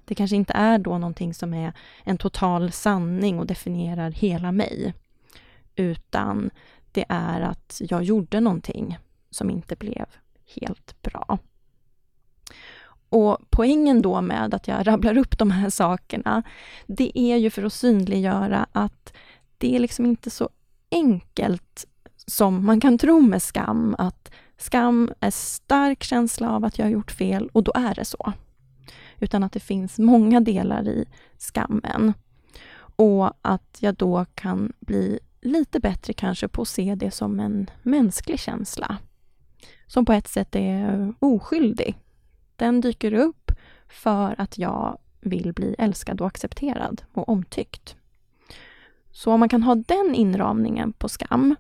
Det 0.05 0.15
kanske 0.15 0.37
inte 0.37 0.53
är 0.53 0.79
då 0.79 0.99
någonting 0.99 1.35
som 1.35 1.55
är 1.55 1.73
en 2.05 2.19
total 2.19 2.73
sanning 2.73 3.39
och 3.39 3.47
definierar 3.47 4.11
hela 4.11 4.53
mig, 4.53 4.95
utan 5.77 6.51
det 6.99 7.05
är 7.09 7.40
att 7.40 7.83
jag 7.85 8.02
gjorde 8.02 8.40
någonting 8.40 8.99
som 9.31 9.50
inte 9.50 9.76
blev 9.76 10.07
helt 10.57 11.02
bra. 11.02 11.38
Och 13.09 13.38
poängen 13.50 14.02
då 14.02 14.21
med 14.21 14.55
att 14.55 14.69
jag 14.69 14.87
rabblar 14.87 15.19
upp 15.19 15.38
de 15.38 15.50
här 15.50 15.71
sakerna, 15.71 16.43
det 16.87 17.19
är 17.19 17.37
ju 17.37 17.50
för 17.50 17.62
att 17.62 17.73
synliggöra 17.73 18.67
att 18.73 19.12
det 19.59 19.76
är 19.76 19.81
liksom 19.81 20.07
inte 20.07 20.31
så 20.31 20.49
enkelt 20.90 21.87
som 22.17 22.67
man 22.67 22.81
kan 22.81 22.99
tro 22.99 23.21
med 23.21 23.43
skam, 23.43 23.95
att 23.99 24.31
skam 24.57 25.12
är 25.21 25.31
stark 25.31 26.02
känsla 26.02 26.50
av 26.50 26.64
att 26.64 26.78
jag 26.78 26.87
har 26.87 26.90
gjort 26.90 27.11
fel 27.11 27.50
och 27.52 27.64
då 27.64 27.73
är 27.75 27.95
det 27.95 28.05
så. 28.05 28.33
Utan 29.19 29.43
att 29.43 29.52
det 29.52 29.61
finns 29.61 29.99
många 29.99 30.40
delar 30.40 30.88
i 30.88 31.05
skammen. 31.38 32.12
Och 32.97 33.33
att 33.43 33.76
jag 33.81 33.95
då 33.95 34.25
kan 34.35 34.73
bli 34.81 35.19
lite 35.40 35.80
bättre 35.80 36.12
kanske 36.12 36.49
på 36.49 36.62
att 36.62 36.68
se 36.68 36.95
det 36.95 37.11
som 37.11 37.40
en 37.40 37.71
mänsklig 37.83 38.40
känsla. 38.40 38.99
Som 39.87 40.04
på 40.04 40.12
ett 40.12 40.28
sätt 40.28 40.57
är 40.57 41.14
oskyldig. 41.18 41.99
Den 42.57 42.80
dyker 42.80 43.12
upp 43.12 43.52
för 43.88 44.35
att 44.38 44.59
jag 44.59 44.99
vill 45.21 45.52
bli 45.52 45.75
älskad 45.78 46.21
och 46.21 46.26
accepterad 46.26 47.02
och 47.12 47.28
omtyckt. 47.28 47.97
Så 49.11 49.33
om 49.33 49.40
man 49.40 49.49
kan 49.49 49.62
ha 49.62 49.75
den 49.75 50.14
inramningen 50.14 50.92
på 50.92 51.09
skam, 51.09 51.57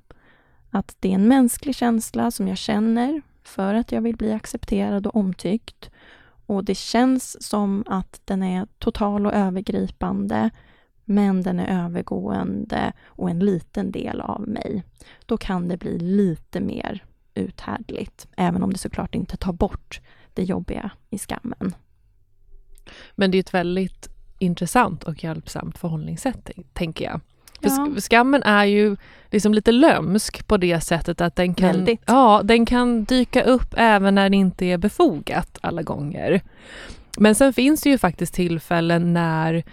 att 0.70 0.96
det 1.00 1.08
är 1.08 1.14
en 1.14 1.28
mänsklig 1.28 1.74
känsla 1.74 2.30
som 2.30 2.48
jag 2.48 2.58
känner 2.58 3.22
för 3.42 3.74
att 3.74 3.92
jag 3.92 4.00
vill 4.00 4.16
bli 4.16 4.32
accepterad 4.32 5.06
och 5.06 5.16
omtyckt 5.16 5.90
och 6.48 6.64
det 6.64 6.74
känns 6.74 7.48
som 7.48 7.84
att 7.86 8.20
den 8.24 8.42
är 8.42 8.66
total 8.78 9.26
och 9.26 9.34
övergripande 9.34 10.50
men 11.08 11.42
den 11.42 11.60
är 11.60 11.84
övergående 11.84 12.92
och 13.06 13.30
en 13.30 13.38
liten 13.38 13.92
del 13.92 14.20
av 14.20 14.48
mig. 14.48 14.82
Då 15.26 15.36
kan 15.36 15.68
det 15.68 15.76
bli 15.76 15.98
lite 15.98 16.60
mer 16.60 17.04
uthärdligt, 17.34 18.28
även 18.36 18.62
om 18.62 18.72
det 18.72 18.78
såklart 18.78 19.14
inte 19.14 19.36
tar 19.36 19.52
bort 19.52 20.00
det 20.34 20.42
jobbiga 20.42 20.90
i 21.10 21.18
skammen. 21.18 21.74
Men 23.14 23.30
det 23.30 23.38
är 23.38 23.40
ett 23.40 23.54
väldigt 23.54 24.08
intressant 24.38 25.04
och 25.04 25.24
hjälpsamt 25.24 25.78
förhållningssätt, 25.78 26.50
tänker 26.72 27.04
jag. 27.04 27.20
För 27.60 27.68
ja. 27.68 28.00
skammen 28.00 28.42
är 28.42 28.64
ju 28.64 28.96
liksom 29.30 29.54
lite 29.54 29.72
lömsk 29.72 30.46
på 30.46 30.56
det 30.56 30.80
sättet 30.80 31.20
att 31.20 31.36
den 31.36 31.54
kan, 31.54 31.96
ja, 32.06 32.40
den 32.44 32.66
kan 32.66 33.04
dyka 33.04 33.42
upp 33.42 33.74
även 33.76 34.14
när 34.14 34.30
det 34.30 34.36
inte 34.36 34.66
är 34.66 34.78
befogat 34.78 35.58
alla 35.60 35.82
gånger. 35.82 36.40
Men 37.18 37.34
sen 37.34 37.52
finns 37.52 37.82
det 37.82 37.90
ju 37.90 37.98
faktiskt 37.98 38.34
tillfällen 38.34 39.12
när 39.12 39.64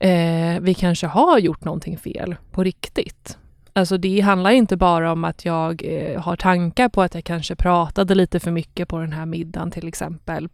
eh, 0.00 0.60
vi 0.60 0.74
kanske 0.74 1.06
har 1.06 1.38
gjort 1.38 1.64
någonting 1.64 1.98
fel 1.98 2.36
på 2.50 2.64
riktigt. 2.64 3.38
Alltså 3.72 3.98
det 3.98 4.20
handlar 4.20 4.50
inte 4.50 4.76
bara 4.76 5.12
om 5.12 5.24
att 5.24 5.44
jag 5.44 5.82
eh, 5.84 6.20
har 6.20 6.36
tankar 6.36 6.88
på 6.88 7.02
att 7.02 7.14
jag 7.14 7.24
kanske 7.24 7.56
pratade 7.56 8.14
lite 8.14 8.40
för 8.40 8.50
mycket 8.50 8.88
på 8.88 8.98
den 8.98 9.12
här 9.12 9.26
middagen 9.26 9.70
till 9.70 9.88
exempel. 9.88 10.48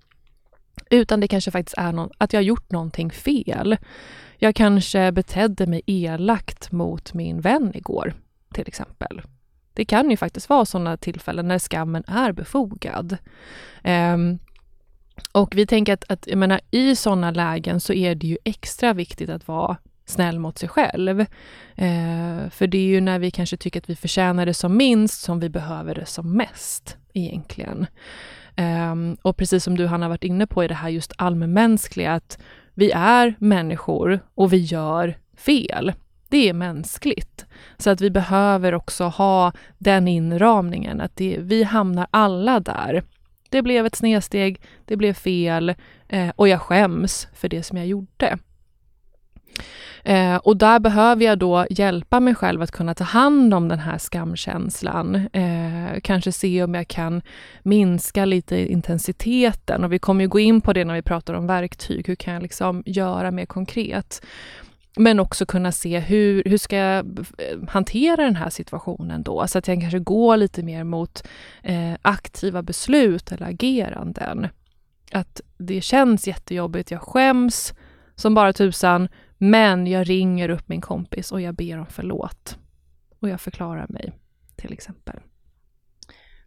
Utan 0.90 1.20
det 1.20 1.28
kanske 1.28 1.50
faktiskt 1.50 1.78
är 1.78 1.92
någon, 1.92 2.10
att 2.18 2.32
jag 2.32 2.40
har 2.40 2.44
gjort 2.44 2.70
någonting 2.70 3.10
fel. 3.10 3.76
Jag 4.38 4.54
kanske 4.54 5.12
betedde 5.12 5.66
mig 5.66 5.82
elakt 5.86 6.72
mot 6.72 7.14
min 7.14 7.40
vän 7.40 7.72
igår, 7.74 8.14
till 8.54 8.68
exempel. 8.68 9.22
Det 9.72 9.84
kan 9.84 10.10
ju 10.10 10.16
faktiskt 10.16 10.48
vara 10.48 10.64
sådana 10.64 10.96
tillfällen 10.96 11.48
när 11.48 11.58
skammen 11.58 12.04
är 12.06 12.32
befogad. 12.32 13.16
Um, 13.84 14.38
och 15.32 15.56
vi 15.56 15.66
tänker 15.66 15.92
att, 15.92 16.04
att 16.08 16.26
jag 16.26 16.38
menar, 16.38 16.60
i 16.70 16.96
sådana 16.96 17.30
lägen 17.30 17.80
så 17.80 17.92
är 17.92 18.14
det 18.14 18.26
ju 18.26 18.38
extra 18.44 18.92
viktigt 18.92 19.30
att 19.30 19.48
vara 19.48 19.76
snäll 20.06 20.38
mot 20.38 20.58
sig 20.58 20.68
själv. 20.68 21.20
Eh, 21.74 22.48
för 22.50 22.66
det 22.66 22.78
är 22.78 22.86
ju 22.86 23.00
när 23.00 23.18
vi 23.18 23.30
kanske 23.30 23.56
tycker 23.56 23.80
att 23.80 23.90
vi 23.90 23.96
förtjänar 23.96 24.46
det 24.46 24.54
som 24.54 24.76
minst 24.76 25.20
som 25.20 25.40
vi 25.40 25.48
behöver 25.48 25.94
det 25.94 26.06
som 26.06 26.36
mest, 26.36 26.96
egentligen. 27.14 27.86
Eh, 28.56 28.94
och 29.22 29.36
precis 29.36 29.64
som 29.64 29.76
du, 29.76 29.86
Hanna, 29.86 30.08
varit 30.08 30.24
inne 30.24 30.46
på 30.46 30.64
i 30.64 30.68
det 30.68 30.74
här 30.74 30.88
just 30.88 31.12
allmänmänskliga, 31.18 32.12
att 32.12 32.38
vi 32.74 32.90
är 32.90 33.34
människor 33.38 34.20
och 34.34 34.52
vi 34.52 34.56
gör 34.56 35.18
fel. 35.36 35.92
Det 36.28 36.48
är 36.48 36.52
mänskligt. 36.52 37.46
Så 37.78 37.90
att 37.90 38.00
vi 38.00 38.10
behöver 38.10 38.74
också 38.74 39.04
ha 39.04 39.52
den 39.78 40.08
inramningen, 40.08 41.00
att 41.00 41.16
det, 41.16 41.36
vi 41.40 41.62
hamnar 41.62 42.06
alla 42.10 42.60
där. 42.60 43.02
Det 43.54 43.62
blev 43.62 43.86
ett 43.86 43.94
snedsteg, 43.94 44.60
det 44.84 44.96
blev 44.96 45.12
fel 45.12 45.74
eh, 46.08 46.30
och 46.36 46.48
jag 46.48 46.60
skäms 46.60 47.28
för 47.34 47.48
det 47.48 47.62
som 47.62 47.78
jag 47.78 47.86
gjorde. 47.86 48.38
Eh, 50.02 50.36
och 50.36 50.56
där 50.56 50.78
behöver 50.80 51.24
jag 51.24 51.38
då 51.38 51.66
hjälpa 51.70 52.20
mig 52.20 52.34
själv 52.34 52.62
att 52.62 52.70
kunna 52.70 52.94
ta 52.94 53.04
hand 53.04 53.54
om 53.54 53.68
den 53.68 53.78
här 53.78 53.98
skamkänslan. 53.98 55.14
Eh, 55.14 56.00
kanske 56.02 56.32
se 56.32 56.62
om 56.62 56.74
jag 56.74 56.88
kan 56.88 57.22
minska 57.62 58.24
lite 58.24 58.72
intensiteten 58.72 59.84
och 59.84 59.92
vi 59.92 59.98
kommer 59.98 60.24
ju 60.24 60.28
gå 60.28 60.38
in 60.38 60.60
på 60.60 60.72
det 60.72 60.84
när 60.84 60.94
vi 60.94 61.02
pratar 61.02 61.34
om 61.34 61.46
verktyg. 61.46 62.08
Hur 62.08 62.14
kan 62.14 62.34
jag 62.34 62.42
liksom 62.42 62.82
göra 62.86 63.30
mer 63.30 63.46
konkret? 63.46 64.22
Men 64.96 65.20
också 65.20 65.46
kunna 65.46 65.72
se 65.72 65.98
hur, 65.98 66.42
hur 66.46 66.58
ska 66.58 66.76
jag 66.76 67.18
eh, 67.18 67.68
hantera 67.68 68.24
den 68.24 68.36
här 68.36 68.50
situationen 68.50 69.22
då? 69.22 69.46
Så 69.46 69.58
att 69.58 69.68
jag 69.68 69.80
kanske 69.80 69.98
går 69.98 70.36
lite 70.36 70.62
mer 70.62 70.84
mot 70.84 71.26
eh, 71.62 71.92
aktiva 72.02 72.62
beslut 72.62 73.32
eller 73.32 73.46
ageranden. 73.46 74.48
Att 75.12 75.40
det 75.58 75.80
känns 75.80 76.26
jättejobbigt, 76.26 76.90
jag 76.90 77.02
skäms 77.02 77.74
som 78.14 78.34
bara 78.34 78.52
tusan, 78.52 79.08
men 79.38 79.86
jag 79.86 80.08
ringer 80.08 80.48
upp 80.48 80.68
min 80.68 80.80
kompis 80.80 81.32
och 81.32 81.40
jag 81.40 81.54
ber 81.54 81.78
om 81.78 81.86
förlåt. 81.86 82.58
Och 83.20 83.28
jag 83.28 83.40
förklarar 83.40 83.86
mig, 83.88 84.12
till 84.56 84.72
exempel. 84.72 85.20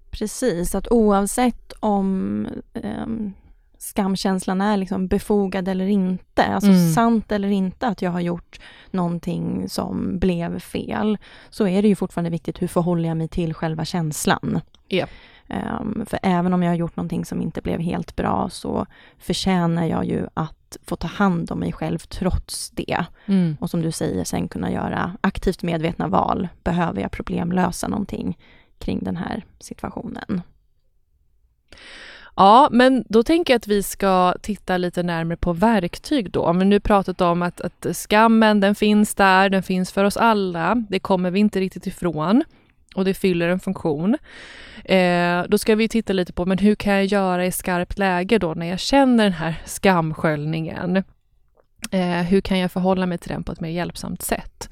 Precis, 0.09 0.75
att 0.75 0.87
oavsett 0.91 1.73
om 1.79 2.47
eh, 2.73 3.07
skamkänslan 3.77 4.61
är 4.61 4.77
liksom 4.77 5.07
befogad 5.07 5.67
eller 5.67 5.87
inte, 5.87 6.43
alltså 6.45 6.69
mm. 6.69 6.93
sant 6.93 7.31
eller 7.31 7.47
inte 7.47 7.87
att 7.87 8.01
jag 8.01 8.11
har 8.11 8.19
gjort 8.19 8.59
någonting 8.91 9.69
som 9.69 10.19
blev 10.19 10.59
fel, 10.59 11.17
så 11.49 11.67
är 11.67 11.81
det 11.81 11.87
ju 11.87 11.95
fortfarande 11.95 12.29
viktigt 12.29 12.61
hur 12.61 12.67
förhåller 12.67 13.09
jag 13.09 13.17
mig 13.17 13.27
till 13.27 13.53
själva 13.53 13.85
känslan. 13.85 14.61
Yeah. 14.89 15.09
Um, 15.49 16.05
för 16.05 16.19
även 16.23 16.53
om 16.53 16.63
jag 16.63 16.69
har 16.69 16.75
gjort 16.75 16.95
någonting 16.95 17.25
som 17.25 17.41
inte 17.41 17.61
blev 17.61 17.79
helt 17.79 18.15
bra 18.15 18.49
så 18.49 18.85
förtjänar 19.17 19.85
jag 19.85 20.05
ju 20.05 20.27
att 20.33 20.77
få 20.85 20.95
ta 20.95 21.07
hand 21.07 21.51
om 21.51 21.59
mig 21.59 21.73
själv 21.73 21.97
trots 21.97 22.69
det. 22.69 23.05
Mm. 23.25 23.57
Och 23.59 23.69
som 23.69 23.81
du 23.81 23.91
säger, 23.91 24.23
sen 24.23 24.47
kunna 24.47 24.71
göra 24.71 25.17
aktivt 25.21 25.63
medvetna 25.63 26.07
val. 26.07 26.47
Behöver 26.63 27.01
jag 27.01 27.11
problemlösa 27.11 27.87
någonting 27.87 28.37
kring 28.79 28.99
den 29.03 29.17
här 29.17 29.45
situationen? 29.59 30.41
Ja, 32.37 32.69
men 32.71 33.03
då 33.09 33.23
tänker 33.23 33.53
jag 33.53 33.57
att 33.57 33.67
vi 33.67 33.83
ska 33.83 34.33
titta 34.41 34.77
lite 34.77 35.03
närmare 35.03 35.37
på 35.37 35.53
verktyg 35.53 36.31
då. 36.31 36.53
Men 36.53 36.69
nu 36.69 36.79
pratat 36.79 37.21
om 37.21 37.41
att, 37.41 37.61
att 37.61 37.85
skammen, 37.93 38.59
den 38.59 38.75
finns 38.75 39.15
där, 39.15 39.49
den 39.49 39.63
finns 39.63 39.91
för 39.91 40.03
oss 40.03 40.17
alla. 40.17 40.83
Det 40.89 40.99
kommer 40.99 41.31
vi 41.31 41.39
inte 41.39 41.59
riktigt 41.59 41.87
ifrån 41.87 42.43
och 42.95 43.05
det 43.05 43.13
fyller 43.13 43.49
en 43.49 43.59
funktion. 43.59 44.17
Eh, 44.85 45.43
då 45.49 45.57
ska 45.57 45.75
vi 45.75 45.89
titta 45.89 46.13
lite 46.13 46.33
på, 46.33 46.45
men 46.45 46.57
hur 46.57 46.75
kan 46.75 46.93
jag 46.93 47.05
göra 47.05 47.45
i 47.45 47.51
skarpt 47.51 47.97
läge 47.97 48.37
då 48.37 48.53
när 48.53 48.65
jag 48.65 48.79
känner 48.79 49.23
den 49.23 49.33
här 49.33 49.61
skamsköljningen? 49.65 51.03
Eh, 51.91 52.21
hur 52.21 52.41
kan 52.41 52.59
jag 52.59 52.71
förhålla 52.71 53.05
mig 53.05 53.17
till 53.17 53.31
den 53.31 53.43
på 53.43 53.51
ett 53.51 53.61
mer 53.61 53.69
hjälpsamt 53.69 54.21
sätt? 54.21 54.69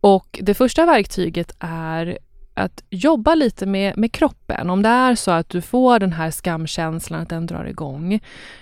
Och 0.00 0.38
det 0.42 0.54
första 0.54 0.86
verktyget 0.86 1.56
är 1.58 2.18
att 2.54 2.82
jobba 2.90 3.34
lite 3.34 3.66
med, 3.66 3.98
med 3.98 4.12
kroppen. 4.12 4.70
Om 4.70 4.82
det 4.82 4.88
är 4.88 5.14
så 5.14 5.30
att 5.30 5.48
du 5.48 5.60
får 5.60 5.98
den 5.98 6.12
här 6.12 6.30
skamkänslan, 6.30 7.20
att 7.20 7.28
den 7.28 7.46
drar 7.46 7.64
igång. 7.64 8.20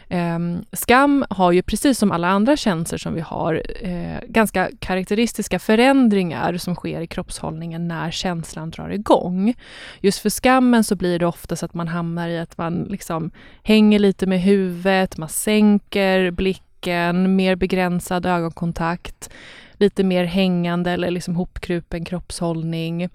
Eh, 0.08 0.38
skam 0.72 1.24
har 1.30 1.52
ju 1.52 1.62
precis 1.62 1.98
som 1.98 2.12
alla 2.12 2.28
andra 2.28 2.56
känslor 2.56 2.98
som 2.98 3.14
vi 3.14 3.20
har 3.20 3.62
eh, 3.80 4.18
ganska 4.28 4.70
karaktäristiska 4.78 5.58
förändringar 5.58 6.56
som 6.56 6.74
sker 6.74 7.00
i 7.00 7.06
kroppshållningen 7.06 7.88
när 7.88 8.10
känslan 8.10 8.70
drar 8.70 8.90
igång. 8.90 9.54
Just 10.00 10.18
för 10.18 10.30
skammen 10.30 10.84
så 10.84 10.96
blir 10.96 11.18
det 11.18 11.26
ofta 11.26 11.56
så 11.56 11.66
att 11.66 11.74
man 11.74 11.88
hamnar 11.88 12.28
i 12.28 12.38
att 12.38 12.58
man 12.58 12.86
liksom 12.90 13.30
hänger 13.62 13.98
lite 13.98 14.26
med 14.26 14.40
huvudet, 14.40 15.16
man 15.16 15.28
sänker 15.28 16.30
blicken, 16.30 17.36
mer 17.36 17.56
begränsad 17.56 18.26
ögonkontakt, 18.26 19.30
lite 19.72 20.04
mer 20.04 20.24
hängande 20.24 20.90
eller 20.90 21.10
liksom 21.10 21.36
hopkrupen 21.36 22.04
kroppshållning 22.04 23.08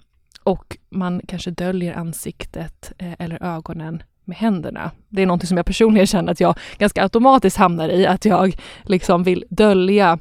och 0.46 0.76
man 0.90 1.20
kanske 1.28 1.50
döljer 1.50 1.94
ansiktet 1.94 2.92
eh, 2.98 3.12
eller 3.18 3.42
ögonen 3.42 4.02
med 4.24 4.36
händerna. 4.36 4.90
Det 5.08 5.22
är 5.22 5.26
något 5.26 5.48
som 5.48 5.56
jag 5.56 5.66
personligen 5.66 6.06
känner 6.06 6.32
att 6.32 6.40
jag 6.40 6.58
ganska 6.78 7.02
automatiskt 7.02 7.56
hamnar 7.56 7.88
i, 7.88 8.06
att 8.06 8.24
jag 8.24 8.58
liksom 8.82 9.22
vill 9.22 9.44
dölja 9.50 10.18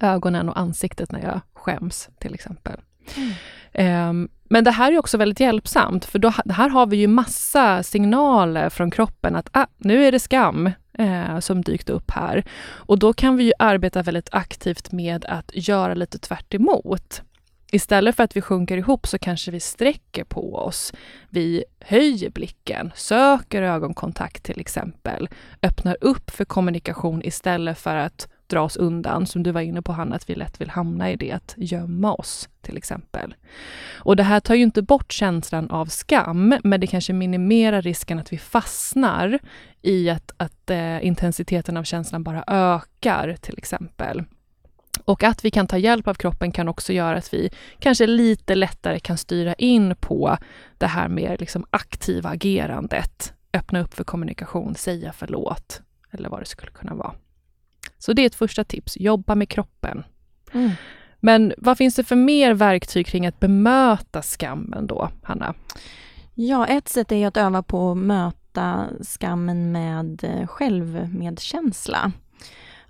ögonen 0.00 0.48
och 0.48 0.58
ansiktet 0.58 1.12
när 1.12 1.22
jag 1.22 1.40
skäms 1.54 2.08
till 2.18 2.34
exempel. 2.34 2.80
Mm. 3.74 4.08
Um, 4.10 4.28
men 4.44 4.64
det 4.64 4.70
här 4.70 4.92
är 4.92 4.98
också 4.98 5.18
väldigt 5.18 5.40
hjälpsamt, 5.40 6.04
för 6.04 6.18
då, 6.18 6.32
här 6.50 6.68
har 6.68 6.86
vi 6.86 6.96
ju 6.96 7.06
massa 7.06 7.82
signaler 7.82 8.68
från 8.68 8.90
kroppen 8.90 9.36
att 9.36 9.48
ah, 9.52 9.66
nu 9.76 10.04
är 10.04 10.12
det 10.12 10.20
skam 10.20 10.70
eh, 10.98 11.38
som 11.38 11.62
dykt 11.62 11.90
upp 11.90 12.10
här. 12.10 12.44
Och 12.64 12.98
då 12.98 13.12
kan 13.12 13.36
vi 13.36 13.44
ju 13.44 13.52
arbeta 13.58 14.02
väldigt 14.02 14.28
aktivt 14.32 14.92
med 14.92 15.24
att 15.24 15.50
göra 15.54 15.94
lite 15.94 16.18
tvärt 16.18 16.54
emot. 16.54 17.22
Istället 17.74 18.16
för 18.16 18.22
att 18.24 18.36
vi 18.36 18.40
sjunker 18.40 18.76
ihop 18.76 19.06
så 19.06 19.18
kanske 19.18 19.50
vi 19.50 19.60
sträcker 19.60 20.24
på 20.24 20.54
oss. 20.54 20.92
Vi 21.28 21.64
höjer 21.80 22.30
blicken, 22.30 22.92
söker 22.94 23.62
ögonkontakt 23.62 24.42
till 24.42 24.60
exempel, 24.60 25.28
öppnar 25.62 25.96
upp 26.00 26.30
för 26.30 26.44
kommunikation 26.44 27.22
istället 27.22 27.78
för 27.78 27.96
att 27.96 28.28
dra 28.46 28.60
oss 28.60 28.76
undan, 28.76 29.26
som 29.26 29.42
du 29.42 29.50
var 29.50 29.60
inne 29.60 29.82
på 29.82 29.92
Hanna, 29.92 30.16
att 30.16 30.30
vi 30.30 30.34
lätt 30.34 30.60
vill 30.60 30.70
hamna 30.70 31.10
i 31.10 31.16
det, 31.16 31.32
att 31.32 31.54
gömma 31.56 32.14
oss 32.14 32.48
till 32.60 32.76
exempel. 32.76 33.34
Och 33.94 34.16
det 34.16 34.22
här 34.22 34.40
tar 34.40 34.54
ju 34.54 34.62
inte 34.62 34.82
bort 34.82 35.12
känslan 35.12 35.70
av 35.70 35.86
skam, 35.86 36.58
men 36.64 36.80
det 36.80 36.86
kanske 36.86 37.12
minimerar 37.12 37.82
risken 37.82 38.18
att 38.18 38.32
vi 38.32 38.38
fastnar 38.38 39.38
i 39.82 40.10
att, 40.10 40.32
att 40.36 40.70
eh, 40.70 41.06
intensiteten 41.06 41.76
av 41.76 41.84
känslan 41.84 42.22
bara 42.22 42.44
ökar 42.46 43.36
till 43.40 43.58
exempel. 43.58 44.22
Och 45.04 45.22
att 45.22 45.44
vi 45.44 45.50
kan 45.50 45.66
ta 45.66 45.78
hjälp 45.78 46.08
av 46.08 46.14
kroppen 46.14 46.52
kan 46.52 46.68
också 46.68 46.92
göra 46.92 47.16
att 47.16 47.34
vi 47.34 47.50
kanske 47.78 48.06
lite 48.06 48.54
lättare 48.54 49.00
kan 49.00 49.18
styra 49.18 49.54
in 49.54 49.96
på 50.00 50.38
det 50.78 50.86
här 50.86 51.08
mer 51.08 51.36
liksom 51.38 51.66
aktiva 51.70 52.30
agerandet. 52.30 53.32
Öppna 53.52 53.80
upp 53.80 53.94
för 53.94 54.04
kommunikation, 54.04 54.74
säga 54.74 55.12
förlåt 55.12 55.82
eller 56.10 56.28
vad 56.28 56.40
det 56.40 56.46
skulle 56.46 56.72
kunna 56.72 56.94
vara. 56.94 57.14
Så 57.98 58.12
det 58.12 58.22
är 58.22 58.26
ett 58.26 58.34
första 58.34 58.64
tips, 58.64 58.96
jobba 58.96 59.34
med 59.34 59.48
kroppen. 59.48 60.04
Mm. 60.52 60.70
Men 61.20 61.52
vad 61.58 61.78
finns 61.78 61.94
det 61.94 62.04
för 62.04 62.16
mer 62.16 62.54
verktyg 62.54 63.06
kring 63.06 63.26
att 63.26 63.40
bemöta 63.40 64.22
skammen 64.22 64.86
då, 64.86 65.10
Hanna? 65.22 65.54
Ja, 66.34 66.66
ett 66.66 66.88
sätt 66.88 67.12
är 67.12 67.26
att 67.26 67.36
öva 67.36 67.62
på 67.62 67.90
att 67.90 67.98
möta 67.98 68.86
skammen 69.02 69.72
med 69.72 70.24
eh, 70.24 70.46
självmedkänsla. 70.46 72.12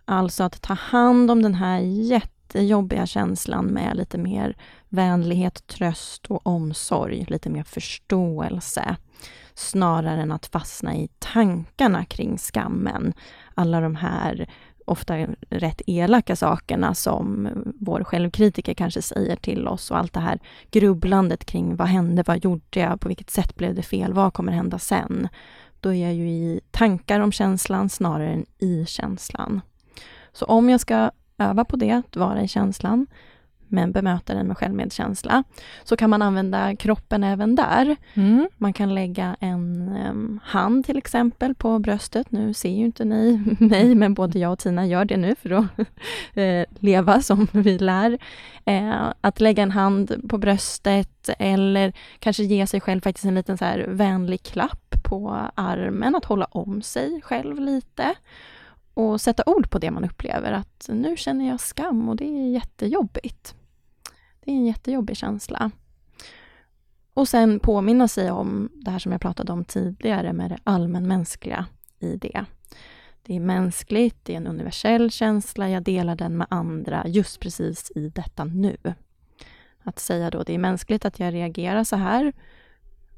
Alltså 0.04 0.44
att 0.44 0.62
ta 0.62 0.74
hand 0.74 1.30
om 1.30 1.42
den 1.42 1.54
här 1.54 1.78
jättejobbiga 1.80 3.06
känslan 3.06 3.64
med 3.66 3.96
lite 3.96 4.18
mer 4.18 4.56
vänlighet, 4.88 5.66
tröst 5.66 6.26
och 6.26 6.46
omsorg, 6.46 7.24
lite 7.28 7.50
mer 7.50 7.62
förståelse. 7.62 8.96
Snarare 9.54 10.22
än 10.22 10.32
att 10.32 10.46
fastna 10.46 10.96
i 10.96 11.08
tankarna 11.18 12.04
kring 12.04 12.38
skammen. 12.38 13.14
Alla 13.54 13.80
de 13.80 13.96
här 13.96 14.48
ofta 14.84 15.26
rätt 15.50 15.82
elaka 15.86 16.36
sakerna 16.36 16.94
som 16.94 17.48
vår 17.80 18.04
självkritiker 18.04 18.74
kanske 18.74 19.02
säger 19.02 19.36
till 19.36 19.68
oss 19.68 19.90
och 19.90 19.98
allt 19.98 20.12
det 20.12 20.20
här 20.20 20.38
grubblandet 20.70 21.44
kring 21.44 21.76
vad 21.76 21.88
hände, 21.88 22.24
vad 22.26 22.44
gjorde 22.44 22.80
jag, 22.80 23.00
på 23.00 23.08
vilket 23.08 23.30
sätt 23.30 23.56
blev 23.56 23.74
det 23.74 23.82
fel, 23.82 24.12
vad 24.12 24.34
kommer 24.34 24.52
hända 24.52 24.78
sen? 24.78 25.28
Då 25.80 25.92
är 25.94 26.02
jag 26.02 26.14
ju 26.14 26.30
i 26.30 26.60
tankar 26.70 27.20
om 27.20 27.32
känslan 27.32 27.88
snarare 27.88 28.32
än 28.32 28.46
i 28.58 28.86
känslan. 28.86 29.60
Så 30.32 30.44
om 30.44 30.70
jag 30.70 30.80
ska 30.80 31.10
öva 31.38 31.64
på 31.64 31.76
det, 31.76 31.90
att 31.90 32.16
vara 32.16 32.42
i 32.42 32.48
känslan, 32.48 33.06
men 33.72 33.92
bemöta 33.92 34.34
den 34.34 34.46
med 34.46 34.58
självmedkänsla, 34.58 35.44
så 35.84 35.96
kan 35.96 36.10
man 36.10 36.22
använda 36.22 36.76
kroppen 36.76 37.24
även 37.24 37.54
där. 37.54 37.96
Mm. 38.14 38.48
Man 38.56 38.72
kan 38.72 38.94
lägga 38.94 39.36
en 39.40 39.96
um, 40.10 40.40
hand 40.44 40.86
till 40.86 40.96
exempel 40.96 41.54
på 41.54 41.78
bröstet. 41.78 42.30
Nu 42.30 42.54
ser 42.54 42.70
ju 42.70 42.84
inte 42.84 43.04
ni 43.04 43.56
mig, 43.60 43.94
men 43.94 44.14
både 44.14 44.38
jag 44.38 44.52
och 44.52 44.58
Tina 44.58 44.86
gör 44.86 45.04
det 45.04 45.16
nu 45.16 45.34
för 45.34 45.50
att 45.50 45.66
uh, 46.36 46.64
leva 46.80 47.20
som 47.20 47.48
vi 47.52 47.78
lär. 47.78 48.18
Uh, 48.70 49.12
att 49.20 49.40
lägga 49.40 49.62
en 49.62 49.70
hand 49.70 50.28
på 50.28 50.38
bröstet 50.38 51.30
eller 51.38 51.92
kanske 52.18 52.42
ge 52.42 52.66
sig 52.66 52.80
själv 52.80 53.00
faktiskt 53.00 53.24
en 53.24 53.34
liten 53.34 53.58
så 53.58 53.64
här 53.64 53.84
vänlig 53.88 54.42
klapp 54.42 54.94
på 55.04 55.36
armen, 55.54 56.14
att 56.14 56.24
hålla 56.24 56.44
om 56.44 56.82
sig 56.82 57.20
själv 57.22 57.60
lite 57.60 58.14
och 58.94 59.20
sätta 59.20 59.42
ord 59.46 59.70
på 59.70 59.78
det 59.78 59.90
man 59.90 60.04
upplever, 60.04 60.52
att 60.52 60.88
nu 60.92 61.16
känner 61.16 61.48
jag 61.48 61.60
skam 61.60 62.08
och 62.08 62.16
det 62.16 62.24
är 62.24 62.50
jättejobbigt. 62.50 63.54
Det 64.40 64.50
är 64.50 64.54
en 64.54 64.66
jättejobbig 64.66 65.16
känsla. 65.16 65.70
Och 67.14 67.28
sen 67.28 67.60
påminna 67.60 68.08
sig 68.08 68.30
om 68.30 68.68
det 68.74 68.90
här 68.90 68.98
som 68.98 69.12
jag 69.12 69.20
pratade 69.20 69.52
om 69.52 69.64
tidigare 69.64 70.32
med 70.32 70.50
det 70.50 70.58
allmänmänskliga 70.64 71.66
i 71.98 72.16
det. 72.16 72.44
Det 73.22 73.36
är 73.36 73.40
mänskligt, 73.40 74.16
det 74.22 74.32
är 74.32 74.36
en 74.36 74.46
universell 74.46 75.10
känsla, 75.10 75.70
jag 75.70 75.82
delar 75.82 76.16
den 76.16 76.36
med 76.36 76.46
andra 76.50 77.06
just 77.06 77.40
precis 77.40 77.92
i 77.94 78.08
detta 78.08 78.44
nu. 78.44 78.76
Att 79.82 79.98
säga 79.98 80.30
då, 80.30 80.42
det 80.42 80.54
är 80.54 80.58
mänskligt 80.58 81.04
att 81.04 81.18
jag 81.18 81.34
reagerar 81.34 81.84
så 81.84 81.96
här, 81.96 82.32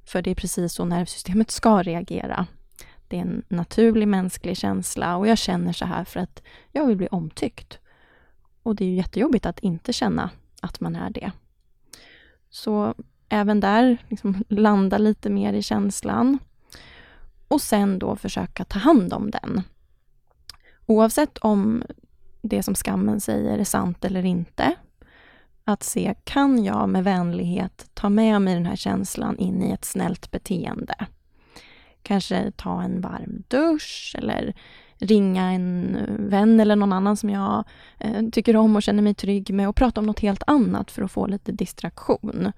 för 0.05 0.23
det 0.23 0.31
är 0.31 0.35
precis 0.35 0.73
så 0.73 0.85
nervsystemet 0.85 1.51
ska 1.51 1.83
reagera. 1.83 2.47
Det 3.09 3.17
är 3.17 3.21
en 3.21 3.43
naturlig 3.49 4.09
mänsklig 4.09 4.57
känsla 4.57 5.17
och 5.17 5.29
jag 5.29 5.39
känner 5.39 5.73
så 5.73 5.85
här 5.85 6.05
för 6.05 6.21
att 6.21 6.43
jag 6.73 6.87
vill 6.87 6.97
bli 6.97 7.09
omtyckt. 7.11 7.79
Och 8.63 8.75
det 8.75 8.85
är 8.85 8.89
ju 8.89 8.95
jättejobbigt 8.95 9.47
att 9.47 9.59
inte 9.59 9.93
känna 9.93 10.31
att 10.63 10.81
man 10.81 10.97
är 10.97 11.11
det. 11.11 11.33
Så 12.51 12.95
även 13.29 13.61
där, 13.61 13.99
liksom 14.09 14.45
landa 14.49 14.99
lite 14.99 15.31
mer 15.31 15.53
i 15.53 15.63
känslan. 15.63 16.39
Och 17.49 17.61
sen 17.61 17.99
då 17.99 18.17
försöka 18.17 18.65
ta 18.65 18.79
hand 18.79 19.13
om 19.13 19.31
den. 19.31 19.63
Oavsett 20.87 21.39
om 21.39 21.83
det 22.43 22.63
som 22.63 22.75
skammen 22.75 23.21
säger 23.21 23.59
är 23.59 23.65
sant 23.65 24.05
eller 24.05 24.25
inte. 24.25 24.75
Att 25.65 25.83
se, 25.83 26.15
kan 26.25 26.65
jag 26.65 26.89
med 26.89 27.05
vänlighet 27.05 27.91
ta 27.95 28.09
med 28.09 28.43
mig 28.43 28.55
den 28.55 28.67
här 28.67 28.77
känslan 28.77 29.39
in 29.39 29.63
i 29.63 29.71
ett 29.71 29.85
snällt 29.85 30.31
beteende? 30.31 31.07
Kanske 32.05 32.51
ta 32.51 32.83
en 32.83 33.01
varm 33.01 33.43
dusch 33.49 34.15
eller 34.19 34.55
ringa 34.99 35.53
en 35.53 35.99
vän 36.19 36.61
eller 36.61 36.77
någon 36.77 36.93
annan 36.93 37.17
som 37.17 37.31
jag 37.31 37.65
eh, 37.99 38.25
tycker 38.33 38.57
om 38.57 38.77
och 38.77 38.83
känner 38.83 39.03
mig 39.03 39.15
trygg 39.15 39.55
med 39.55 39.69
och 39.69 39.77
prata 39.77 40.01
om 40.01 40.07
något 40.07 40.21
helt 40.21 40.43
annat 40.47 40.91
för 40.91 41.03
att 41.03 41.13
få 41.13 41.27
lite 41.27 41.53
distraktion. 41.53 42.53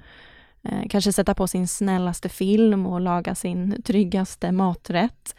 Eh, 0.62 0.88
kanske 0.88 1.12
sätta 1.12 1.34
på 1.34 1.46
sin 1.46 1.68
snällaste 1.68 2.28
film 2.28 2.86
och 2.86 3.00
laga 3.00 3.34
sin 3.34 3.82
tryggaste 3.82 4.52
maträtt. 4.52 5.36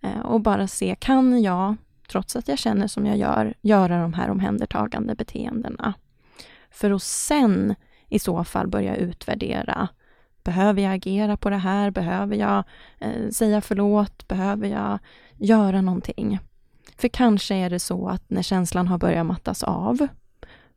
Eh, 0.00 0.20
och 0.20 0.40
bara 0.40 0.66
se, 0.66 0.96
kan 0.98 1.42
jag, 1.42 1.76
trots 2.08 2.36
att 2.36 2.48
jag 2.48 2.58
känner 2.58 2.86
som 2.86 3.06
jag 3.06 3.16
gör, 3.16 3.54
göra 3.60 4.02
de 4.02 4.14
här 4.14 4.30
omhändertagande 4.30 5.14
beteendena? 5.14 5.94
För 6.70 6.90
att 6.90 7.02
sen 7.02 7.74
i 8.08 8.18
så 8.18 8.44
fall 8.44 8.68
börja 8.68 8.96
utvärdera 8.96 9.88
Behöver 10.44 10.82
jag 10.82 10.94
agera 10.94 11.36
på 11.36 11.50
det 11.50 11.56
här? 11.56 11.90
Behöver 11.90 12.36
jag 12.36 12.64
eh, 12.98 13.28
säga 13.30 13.60
förlåt? 13.60 14.28
Behöver 14.28 14.68
jag 14.68 14.98
göra 15.36 15.80
någonting? 15.80 16.38
För 16.96 17.08
kanske 17.08 17.54
är 17.54 17.70
det 17.70 17.78
så 17.78 18.08
att 18.08 18.30
när 18.30 18.42
känslan 18.42 18.88
har 18.88 18.98
börjat 18.98 19.26
mattas 19.26 19.62
av 19.62 20.06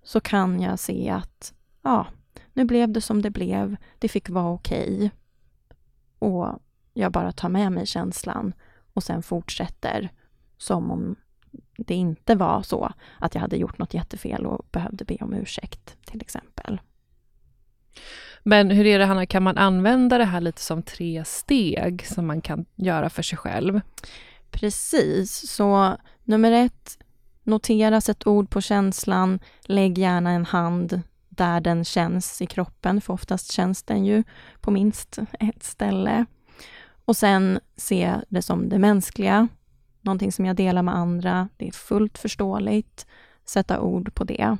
så 0.03 0.19
kan 0.19 0.61
jag 0.61 0.79
se 0.79 1.09
att 1.09 1.53
ja, 1.81 2.07
nu 2.53 2.65
blev 2.65 2.91
det 2.91 3.01
som 3.01 3.21
det 3.21 3.29
blev. 3.29 3.75
Det 3.99 4.09
fick 4.09 4.29
vara 4.29 4.49
okej. 4.49 4.95
Okay. 4.95 5.09
Och 6.19 6.59
jag 6.93 7.11
bara 7.11 7.31
tar 7.31 7.49
med 7.49 7.71
mig 7.71 7.85
känslan 7.85 8.53
och 8.93 9.03
sen 9.03 9.23
fortsätter 9.23 10.09
som 10.57 10.91
om 10.91 11.15
det 11.77 11.95
inte 11.95 12.35
var 12.35 12.61
så 12.61 12.91
att 13.19 13.35
jag 13.35 13.41
hade 13.41 13.57
gjort 13.57 13.77
något 13.77 13.93
jättefel 13.93 14.45
och 14.45 14.65
behövde 14.71 15.05
be 15.05 15.17
om 15.21 15.33
ursäkt, 15.33 15.97
till 16.05 16.21
exempel. 16.21 16.81
Men 18.49 18.71
hur 18.71 18.85
är 18.85 18.99
det 18.99 19.05
Hanna, 19.05 19.25
kan 19.25 19.43
man 19.43 19.57
använda 19.57 20.17
det 20.17 20.25
här 20.25 20.41
lite 20.41 20.61
som 20.61 20.83
tre 20.83 21.25
steg 21.25 22.05
som 22.05 22.27
man 22.27 22.41
kan 22.41 22.65
göra 22.75 23.09
för 23.09 23.23
sig 23.23 23.37
själv? 23.37 23.81
Precis, 24.51 25.49
så 25.49 25.97
nummer 26.23 26.51
ett, 26.51 26.97
notera, 27.43 28.01
sätt 28.01 28.27
ord 28.27 28.49
på 28.49 28.61
känslan, 28.61 29.39
lägg 29.61 29.97
gärna 29.97 30.31
en 30.31 30.45
hand 30.45 31.01
där 31.29 31.61
den 31.61 31.85
känns 31.85 32.41
i 32.41 32.45
kroppen, 32.45 33.01
för 33.01 33.13
oftast 33.13 33.51
känns 33.51 33.83
den 33.83 34.05
ju 34.05 34.23
på 34.61 34.71
minst 34.71 35.19
ett 35.39 35.63
ställe. 35.63 36.25
Och 37.05 37.17
sen 37.17 37.59
se 37.75 38.15
det 38.29 38.41
som 38.41 38.69
det 38.69 38.79
mänskliga, 38.79 39.47
någonting 40.01 40.31
som 40.31 40.45
jag 40.45 40.55
delar 40.55 40.81
med 40.81 40.95
andra, 40.95 41.49
det 41.57 41.67
är 41.67 41.71
fullt 41.71 42.17
förståeligt, 42.17 43.07
sätta 43.45 43.79
ord 43.79 44.13
på 44.13 44.23
det. 44.23 44.57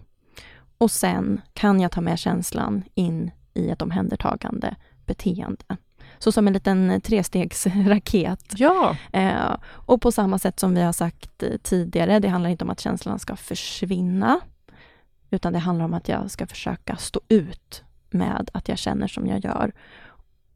Och 0.78 0.92
sen 0.92 1.42
kan 1.54 1.80
jag 1.80 1.92
ta 1.92 2.02
med 2.02 2.20
känslan 2.20 2.84
in 2.94 3.32
i 3.58 3.70
ett 3.70 3.82
omhändertagande 3.82 4.76
beteende. 5.06 5.78
Så 6.20 6.32
som 6.32 6.48
en 6.48 6.54
liten 6.54 7.02
trestegsraket. 7.02 8.54
Ja. 8.56 8.96
Eh, 9.14 9.56
och 9.68 10.02
på 10.02 10.12
samma 10.12 10.40
sätt 10.40 10.60
som 10.60 10.76
vi 10.76 10.82
har 10.82 10.94
sagt 10.94 11.44
tidigare, 11.64 12.20
det 12.20 12.28
handlar 12.28 12.50
inte 12.50 12.64
om 12.64 12.70
att 12.70 12.80
känslan 12.80 13.20
ska 13.20 13.36
försvinna, 13.36 14.40
utan 15.30 15.54
det 15.54 15.60
handlar 15.60 15.86
om 15.86 15.94
att 15.94 16.10
jag 16.10 16.32
ska 16.32 16.48
försöka 16.48 16.96
stå 16.96 17.22
ut 17.28 17.84
med 18.10 18.50
att 18.54 18.70
jag 18.70 18.78
känner 18.78 19.08
som 19.08 19.28
jag 19.28 19.46
gör. 19.46 19.72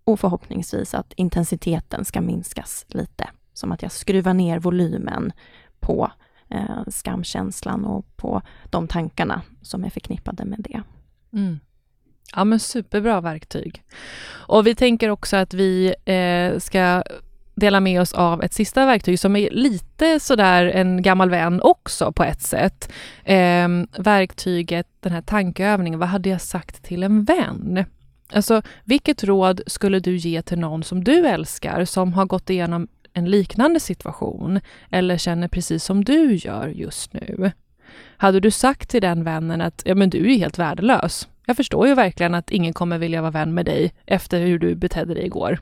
Och 0.04 0.20
förhoppningsvis 0.20 0.94
att 0.94 1.14
intensiteten 1.14 2.06
ska 2.06 2.22
minskas 2.22 2.86
lite. 2.88 3.30
Som 3.54 3.72
att 3.72 3.82
jag 3.82 3.92
skruvar 3.92 4.34
ner 4.34 4.60
volymen 4.60 5.34
på 5.80 6.12
eh, 6.50 6.84
skamkänslan 6.88 7.86
och 7.86 8.18
på 8.18 8.42
de 8.70 8.88
tankarna 8.88 9.42
som 9.62 9.84
är 9.84 9.90
förknippade 9.90 10.46
med 10.46 10.60
det. 10.60 10.84
Mm. 11.34 11.60
Ja 12.36 12.44
men 12.44 12.60
superbra 12.60 13.22
verktyg. 13.22 13.84
Och 14.30 14.68
vi 14.68 14.76
tänker 14.76 15.10
också 15.10 15.38
att 15.38 15.54
vi 15.54 15.96
eh, 16.06 16.60
ska 16.60 17.04
dela 17.56 17.80
med 17.80 18.02
oss 18.02 18.14
av 18.14 18.44
ett 18.44 18.54
sista 18.54 18.86
verktyg 18.86 19.20
som 19.20 19.36
är 19.36 19.50
lite 19.52 20.20
sådär 20.20 20.66
en 20.66 21.02
gammal 21.02 21.30
vän 21.30 21.62
också 21.62 22.12
på 22.12 22.24
ett 22.24 22.42
sätt. 22.42 22.92
Eh, 23.24 23.68
verktyget, 23.98 24.88
den 25.00 25.12
här 25.12 25.22
tankeövningen, 25.22 26.00
vad 26.00 26.10
hade 26.10 26.30
jag 26.30 26.42
sagt 26.42 26.84
till 26.84 27.04
en 27.04 27.24
vän? 27.24 27.86
Alltså, 28.34 28.62
vilket 28.84 29.24
råd 29.24 29.62
skulle 29.68 30.00
du 30.00 30.16
ge 30.16 30.42
till 30.42 30.60
någon 30.60 30.84
som 30.84 31.04
du 31.04 31.28
älskar, 31.28 31.86
som 31.86 32.14
har 32.14 32.26
gått 32.26 32.50
igenom 32.50 32.88
en 33.14 33.26
liknande 33.26 33.80
situation 33.80 34.60
eller 34.90 35.18
känner 35.18 35.48
precis 35.48 35.84
som 35.84 36.04
du 36.04 36.36
gör 36.36 36.68
just 36.68 37.14
nu? 37.14 37.52
Hade 38.18 38.40
du 38.40 38.52
sagt 38.52 38.90
till 38.90 39.02
den 39.02 39.24
vännen 39.24 39.62
att 39.62 39.82
ja, 39.86 39.96
men 39.96 40.10
du 40.10 40.34
är 40.34 40.38
helt 40.38 40.60
värdelös. 40.60 41.28
Jag 41.46 41.58
förstår 41.58 41.88
ju 41.88 41.96
verkligen 41.96 42.36
att 42.36 42.52
ingen 42.52 42.74
kommer 42.74 42.98
vilja 42.98 43.22
vara 43.22 43.32
vän 43.32 43.54
med 43.54 43.66
dig 43.66 43.94
efter 44.06 44.42
hur 44.42 44.60
du 44.60 44.76
betedde 44.76 45.14
dig 45.14 45.26
igår. 45.26 45.60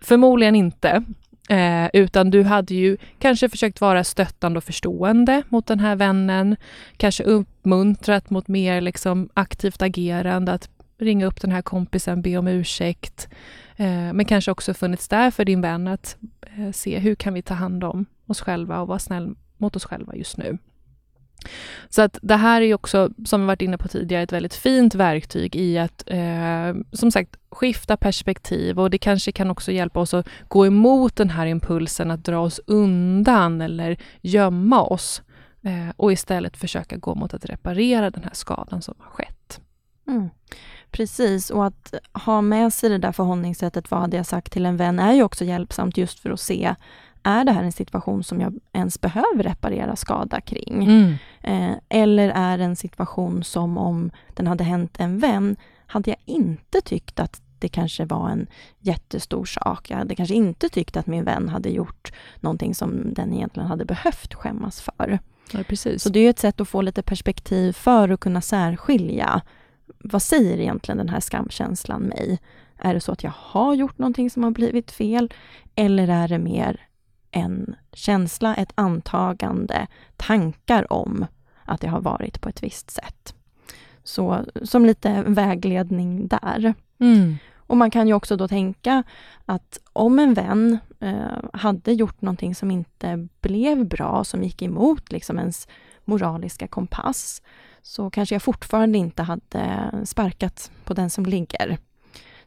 Förmodligen 0.00 0.54
inte, 0.54 1.04
eh, 1.48 1.86
utan 1.92 2.30
du 2.30 2.42
hade 2.42 2.74
ju 2.74 2.96
kanske 3.18 3.48
försökt 3.48 3.80
vara 3.80 4.04
stöttande 4.04 4.58
och 4.58 4.64
förstående 4.64 5.42
mot 5.48 5.66
den 5.66 5.80
här 5.80 5.96
vännen, 5.96 6.56
kanske 6.96 7.24
uppmuntrat 7.24 8.30
mot 8.30 8.48
mer 8.48 8.80
liksom 8.80 9.28
aktivt 9.34 9.82
agerande, 9.82 10.52
att 10.52 10.68
ringa 10.98 11.26
upp 11.26 11.40
den 11.40 11.52
här 11.52 11.62
kompisen, 11.62 12.22
be 12.22 12.36
om 12.36 12.48
ursäkt, 12.48 13.28
eh, 13.76 14.12
men 14.12 14.24
kanske 14.24 14.50
också 14.50 14.74
funnits 14.74 15.08
där 15.08 15.30
för 15.30 15.44
din 15.44 15.60
vän 15.60 15.88
att 15.88 16.16
eh, 16.56 16.72
se 16.72 16.98
hur 16.98 17.14
kan 17.14 17.34
vi 17.34 17.42
ta 17.42 17.54
hand 17.54 17.84
om 17.84 18.06
oss 18.26 18.40
själva 18.40 18.80
och 18.80 18.88
vara 18.88 18.98
snäll 18.98 19.34
mot 19.56 19.76
oss 19.76 19.84
själva 19.84 20.14
just 20.14 20.36
nu. 20.36 20.58
Så 21.88 22.02
att 22.02 22.18
det 22.22 22.36
här 22.36 22.60
är 22.60 22.74
också, 22.74 23.10
som 23.24 23.40
vi 23.40 23.46
varit 23.46 23.62
inne 23.62 23.78
på 23.78 23.88
tidigare, 23.88 24.22
ett 24.22 24.32
väldigt 24.32 24.54
fint 24.54 24.94
verktyg 24.94 25.56
i 25.56 25.78
att 25.78 26.02
eh, 26.06 26.74
som 26.92 27.10
sagt 27.10 27.36
skifta 27.50 27.96
perspektiv 27.96 28.80
och 28.80 28.90
det 28.90 28.98
kanske 28.98 29.32
kan 29.32 29.50
också 29.50 29.72
hjälpa 29.72 30.00
oss 30.00 30.14
att 30.14 30.28
gå 30.48 30.66
emot 30.66 31.16
den 31.16 31.30
här 31.30 31.46
impulsen 31.46 32.10
att 32.10 32.24
dra 32.24 32.38
oss 32.38 32.60
undan 32.66 33.60
eller 33.60 33.96
gömma 34.20 34.82
oss 34.82 35.22
eh, 35.62 35.94
och 35.96 36.12
istället 36.12 36.56
försöka 36.56 36.96
gå 36.96 37.14
mot 37.14 37.34
att 37.34 37.44
reparera 37.44 38.10
den 38.10 38.22
här 38.22 38.34
skadan 38.34 38.82
som 38.82 38.94
har 38.98 39.10
skett. 39.10 39.60
Mm. 40.06 40.28
Precis, 40.90 41.50
och 41.50 41.66
att 41.66 41.94
ha 42.12 42.40
med 42.40 42.72
sig 42.72 42.90
det 42.90 42.98
där 42.98 43.12
förhållningssättet, 43.12 43.90
vad 43.90 44.00
hade 44.00 44.16
jag 44.16 44.26
sagt 44.26 44.52
till 44.52 44.66
en 44.66 44.76
vän, 44.76 44.98
är 44.98 45.12
ju 45.12 45.22
också 45.22 45.44
hjälpsamt 45.44 45.96
just 45.96 46.20
för 46.20 46.30
att 46.30 46.40
se 46.40 46.74
är 47.24 47.44
det 47.44 47.52
här 47.52 47.62
en 47.62 47.72
situation 47.72 48.24
som 48.24 48.40
jag 48.40 48.54
ens 48.72 49.00
behöver 49.00 49.42
reparera 49.42 49.96
skada 49.96 50.40
kring? 50.40 50.84
Mm. 50.84 51.14
Eh, 51.42 51.76
eller 51.88 52.28
är 52.28 52.58
det 52.58 52.64
en 52.64 52.76
situation 52.76 53.44
som 53.44 53.78
om 53.78 54.10
den 54.34 54.46
hade 54.46 54.64
hänt 54.64 54.96
en 54.98 55.18
vän, 55.18 55.56
hade 55.86 56.10
jag 56.10 56.18
inte 56.24 56.80
tyckt 56.80 57.20
att 57.20 57.40
det 57.58 57.68
kanske 57.68 58.04
var 58.04 58.30
en 58.30 58.46
jättestor 58.80 59.44
sak. 59.44 59.90
Jag 59.90 59.96
hade 59.96 60.14
kanske 60.14 60.34
inte 60.34 60.68
tyckt 60.68 60.96
att 60.96 61.06
min 61.06 61.24
vän 61.24 61.48
hade 61.48 61.68
gjort 61.68 62.12
någonting 62.40 62.74
som 62.74 63.14
den 63.14 63.32
egentligen 63.32 63.68
hade 63.68 63.84
behövt 63.84 64.34
skämmas 64.34 64.80
för. 64.80 65.18
Ja, 65.52 65.58
precis. 65.68 66.02
Så 66.02 66.08
det 66.08 66.20
är 66.20 66.30
ett 66.30 66.38
sätt 66.38 66.60
att 66.60 66.68
få 66.68 66.82
lite 66.82 67.02
perspektiv 67.02 67.72
för 67.72 68.08
att 68.08 68.20
kunna 68.20 68.40
särskilja. 68.40 69.40
Vad 69.98 70.22
säger 70.22 70.58
egentligen 70.60 70.98
den 70.98 71.08
här 71.08 71.20
skamkänslan 71.20 72.02
mig? 72.02 72.40
Är 72.78 72.94
det 72.94 73.00
så 73.00 73.12
att 73.12 73.22
jag 73.22 73.32
har 73.36 73.74
gjort 73.74 73.98
någonting 73.98 74.30
som 74.30 74.44
har 74.44 74.50
blivit 74.50 74.90
fel? 74.90 75.32
Eller 75.74 76.08
är 76.08 76.28
det 76.28 76.38
mer 76.38 76.80
en 77.34 77.76
känsla, 77.92 78.54
ett 78.54 78.72
antagande, 78.74 79.86
tankar 80.16 80.92
om 80.92 81.26
att 81.64 81.80
det 81.80 81.88
har 81.88 82.00
varit 82.00 82.40
på 82.40 82.48
ett 82.48 82.62
visst 82.62 82.90
sätt. 82.90 83.34
Så 84.04 84.44
som 84.62 84.86
lite 84.86 85.22
vägledning 85.26 86.28
där. 86.28 86.74
Mm. 86.98 87.36
Och 87.66 87.76
man 87.76 87.90
kan 87.90 88.08
ju 88.08 88.14
också 88.14 88.36
då 88.36 88.48
tänka 88.48 89.02
att 89.44 89.80
om 89.92 90.18
en 90.18 90.34
vän 90.34 90.78
eh, 91.00 91.38
hade 91.52 91.92
gjort 91.92 92.20
någonting 92.20 92.54
som 92.54 92.70
inte 92.70 93.28
blev 93.40 93.86
bra, 93.86 94.24
som 94.24 94.42
gick 94.42 94.62
emot 94.62 95.12
liksom 95.12 95.38
ens 95.38 95.68
moraliska 96.04 96.68
kompass, 96.68 97.42
så 97.82 98.10
kanske 98.10 98.34
jag 98.34 98.42
fortfarande 98.42 98.98
inte 98.98 99.22
hade 99.22 99.90
sparkat 100.04 100.70
på 100.84 100.94
den 100.94 101.10
som 101.10 101.26
ligger. 101.26 101.78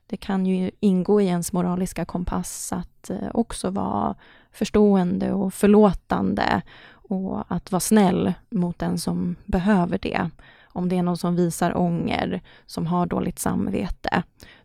Det 0.08 0.18
kan 0.18 0.46
ju 0.46 0.72
ingå 0.80 1.22
i 1.22 1.26
ens 1.26 1.54
moraliska 1.54 2.06
kompass 2.06 2.74
att 2.74 3.10
eh, 3.10 3.30
också 3.34 3.70
vara 3.70 4.16
förstående 4.52 5.34
och 5.34 5.54
förlåtande 5.54 6.62
och 6.90 7.44
att 7.48 7.72
vara 7.72 7.80
snäll 7.80 8.34
mot 8.50 8.80
den 8.80 8.98
som 8.98 9.36
behöver 9.46 9.98
det. 9.98 10.30
Om 10.64 10.90
det 10.90 10.98
är 10.98 11.04
någon 11.04 11.18
som 11.18 11.36
visar 11.36 11.78
ånger, 11.78 12.42
som 12.66 12.88
har 12.88 13.06
dåligt 13.06 13.40
samvete, 13.40 14.24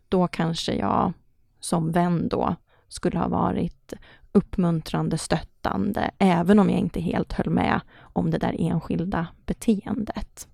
då 0.09 0.28
kanske 0.28 0.74
jag 0.74 1.12
som 1.61 1.92
vän 1.92 2.28
då 2.28 2.57
skulle 2.88 3.18
ha 3.18 3.28
varit 3.28 3.92
uppmuntrande, 4.33 5.18
stöttande, 5.18 6.11
även 6.18 6.59
om 6.59 6.70
jag 6.70 6.78
inte 6.78 7.00
helt 7.00 7.33
höll 7.33 7.50
med 7.50 7.81
om 8.00 8.31
det 8.31 8.38
där 8.38 8.57
enskilda 8.59 9.26
beteendet. 9.46 10.48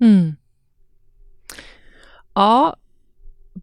Mm. 0.00 0.36
Ja, 2.34 2.76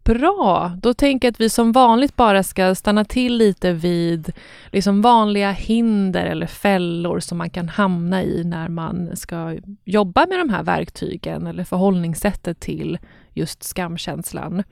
Bra, 0.04 0.72
då 0.82 0.94
tänker 0.94 1.28
jag 1.28 1.32
att 1.32 1.40
vi 1.40 1.50
som 1.50 1.72
vanligt 1.72 2.16
bara 2.16 2.42
ska 2.42 2.74
stanna 2.74 3.04
till 3.04 3.36
lite 3.36 3.72
vid 3.72 4.32
liksom 4.72 5.02
vanliga 5.02 5.50
hinder 5.50 6.26
eller 6.26 6.46
fällor 6.46 7.20
som 7.20 7.38
man 7.38 7.50
kan 7.50 7.68
hamna 7.68 8.22
i 8.22 8.44
när 8.44 8.68
man 8.68 9.16
ska 9.16 9.56
jobba 9.84 10.26
med 10.26 10.38
de 10.38 10.50
här 10.50 10.62
verktygen 10.62 11.46
eller 11.46 11.64
förhållningssättet 11.64 12.60
till 12.60 12.98
just 13.36 13.62
skamkänslan. 13.62 14.62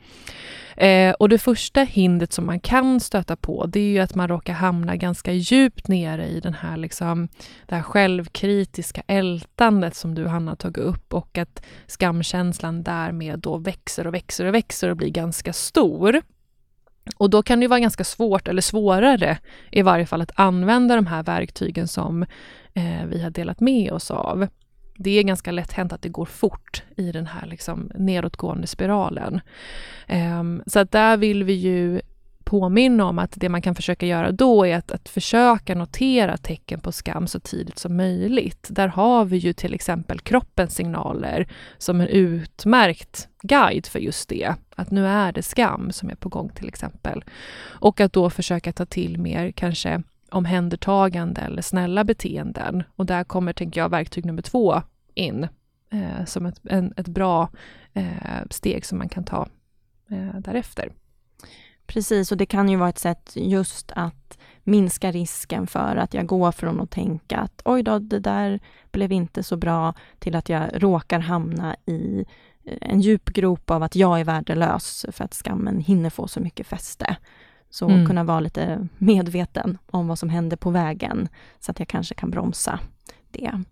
Eh, 0.77 1.13
och 1.13 1.29
det 1.29 1.39
första 1.39 1.83
hindret 1.83 2.33
som 2.33 2.47
man 2.47 2.61
kan 2.61 3.01
stöta 3.01 3.37
på, 3.37 3.67
det 3.67 3.81
är 3.81 3.89
ju 3.89 3.99
att 3.99 4.15
man 4.15 4.29
råkar 4.29 4.53
hamna 4.53 4.97
ganska 4.97 5.33
djupt 5.33 5.89
nere 5.89 6.27
i 6.27 6.41
den 6.41 6.55
här 6.55 6.77
liksom, 6.77 7.29
det 7.67 7.75
här 7.75 7.83
självkritiska 7.83 9.03
ältandet 9.07 9.97
som 9.97 10.15
du, 10.15 10.27
Hanna, 10.27 10.57
tagit 10.57 10.85
upp 10.85 11.15
och 11.15 11.39
att 11.39 11.65
skamkänslan 11.87 12.83
därmed 12.83 13.39
då 13.39 13.57
växer 13.57 14.07
och 14.07 14.15
växer 14.15 14.45
och 14.45 14.55
växer 14.55 14.91
och 14.91 14.97
blir 14.97 15.11
ganska 15.11 15.53
stor. 15.53 16.23
Och 17.17 17.31
då 17.31 17.43
kan 17.43 17.61
det 17.61 17.69
vara 17.69 17.81
ganska 17.81 18.05
svårt, 18.05 18.49
eller 18.49 18.63
svårare 18.63 19.39
i 19.71 19.83
varje 19.83 20.07
fall, 20.07 20.21
att 20.21 20.33
använda 20.35 20.97
de 20.97 21.07
här 21.07 21.23
verktygen 21.23 21.89
som 21.89 22.23
eh, 22.75 23.07
vi 23.07 23.23
har 23.23 23.31
delat 23.31 23.61
med 23.61 23.93
oss 23.93 24.11
av 24.11 24.49
det 24.97 25.11
är 25.11 25.23
ganska 25.23 25.53
lätt 25.53 25.73
hänt 25.73 25.93
att 25.93 26.03
det 26.03 26.09
går 26.09 26.25
fort 26.25 26.83
i 26.97 27.13
den 27.13 27.27
här 27.27 27.47
liksom 27.47 27.91
nedåtgående 27.95 28.67
spiralen. 28.67 29.41
Um, 30.09 30.63
så 30.67 30.79
att 30.79 30.93
där 30.93 31.17
vill 31.17 31.45
vi 31.45 31.53
ju 31.53 32.01
påminna 32.45 33.05
om 33.05 33.19
att 33.19 33.33
det 33.37 33.49
man 33.49 33.63
kan 33.63 33.75
försöka 33.75 34.07
göra 34.07 34.33
då 34.33 34.67
är 34.67 34.77
att, 34.77 34.91
att 34.91 35.09
försöka 35.09 35.75
notera 35.75 36.37
tecken 36.37 36.81
på 36.81 36.93
skam 36.93 37.27
så 37.27 37.41
tidigt 37.41 37.79
som 37.79 37.97
möjligt. 37.97 38.67
Där 38.71 38.89
har 38.89 39.25
vi 39.25 39.37
ju 39.37 39.53
till 39.53 39.75
exempel 39.75 40.21
kroppens 40.21 40.75
signaler 40.75 41.49
som 41.79 42.01
en 42.01 42.09
utmärkt 42.09 43.29
guide 43.43 43.87
för 43.87 43.99
just 43.99 44.29
det. 44.29 44.55
Att 44.77 44.91
nu 44.91 45.07
är 45.07 45.33
det 45.33 45.43
skam 45.43 45.93
som 45.93 46.11
är 46.11 46.15
på 46.15 46.29
gång 46.29 46.49
till 46.49 46.69
exempel. 46.69 47.25
Och 47.63 48.01
att 48.01 48.13
då 48.13 48.31
försöka 48.31 48.73
ta 48.73 48.87
till 48.87 49.19
mer 49.19 49.53
kanske 49.53 50.03
omhändertagande 50.35 51.41
eller 51.41 51.63
snälla 51.63 52.05
beteenden. 52.05 52.83
Och 52.97 53.07
där 53.07 53.25
kommer, 53.25 53.53
tänker 53.53 53.81
jag, 53.81 53.89
verktyg 53.89 54.25
nummer 54.25 54.43
två 54.43 54.83
in 55.15 55.49
eh, 55.91 56.25
som 56.27 56.47
ett, 56.47 56.61
en, 56.65 56.95
ett 56.97 57.09
bra 57.09 57.51
eh, 57.93 58.43
steg 58.51 58.85
som 58.85 58.99
man 58.99 59.09
kan 59.09 59.25
ta 59.25 59.49
eh, 60.11 60.41
därefter. 60.41 60.93
Precis, 61.87 62.33
och 62.33 62.39
det 62.39 62.47
kan 62.47 62.69
ju 62.69 62.77
vara 62.77 62.89
ett 62.89 62.99
sätt 62.99 63.33
just 63.35 63.93
att 63.97 64.39
minska 64.63 65.13
risken 65.13 65.67
för 65.67 65.97
att 65.97 66.15
jag 66.15 66.27
går 66.27 66.53
från 66.53 66.81
att 66.81 66.91
tänka 66.91 67.39
att 67.39 67.63
oj 67.65 67.83
då, 67.83 67.99
det 67.99 68.19
där 68.19 68.61
blev 68.91 69.13
inte 69.13 69.43
så 69.43 69.57
bra, 69.57 69.95
till 70.19 70.37
att 70.37 70.49
jag 70.49 70.83
råkar 70.83 71.19
hamna 71.19 71.77
i 71.87 72.25
eh, 72.65 72.79
en 72.81 73.01
djup 73.01 73.25
grop 73.25 73.71
av 73.71 73.83
att 73.83 73.97
jag 73.97 74.21
är 74.21 74.25
värdelös 74.25 75.07
för 75.13 75.25
att 75.25 75.35
skammen 75.35 75.81
hinner 75.81 76.11
få 76.11 76.29
så 76.29 76.41
mycket 76.41 76.67
fäste. 76.67 77.17
Så 77.75 77.89
mm. 77.89 78.07
kunna 78.07 78.25
vara 78.25 78.41
lite 78.41 78.89
medveten 78.99 79.79
om 79.87 80.09
vad 80.09 80.19
som 80.19 80.29
händer 80.29 80.57
på 80.57 80.71
vägen, 80.71 81.29
så 81.61 81.71
att 81.71 81.79
jag 81.79 81.89
kanske 81.89 82.15
kan 82.15 82.31
bromsa 82.31 82.81
det. 83.31 83.63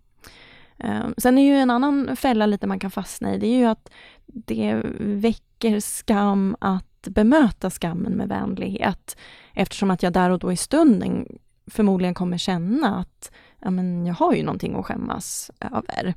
Ehm, 0.77 1.13
sen 1.17 1.37
är 1.37 1.43
ju 1.43 1.55
en 1.55 1.69
annan 1.69 2.15
fälla 2.15 2.45
lite 2.45 2.67
man 2.67 2.79
kan 2.79 2.91
fastna 2.91 3.33
i, 3.33 3.37
det 3.37 3.47
är 3.47 3.57
ju 3.57 3.65
att 3.65 3.89
det 4.25 4.81
väcker 4.99 5.79
skam 5.79 6.55
att 6.59 7.07
bemöta 7.07 7.69
skammen 7.69 8.13
med 8.13 8.27
vänlighet. 8.27 9.17
Eftersom 9.53 9.91
att 9.91 10.03
jag 10.03 10.13
där 10.13 10.29
och 10.29 10.39
då 10.39 10.51
i 10.51 10.57
stunden 10.57 11.27
förmodligen 11.67 12.13
kommer 12.13 12.37
känna 12.37 12.99
att 12.99 13.31
ja, 13.59 13.71
men 13.71 14.05
jag 14.05 14.13
har 14.13 14.33
ju 14.33 14.43
någonting 14.43 14.75
att 14.75 14.85
skämmas 14.85 15.51
över. 15.59 16.13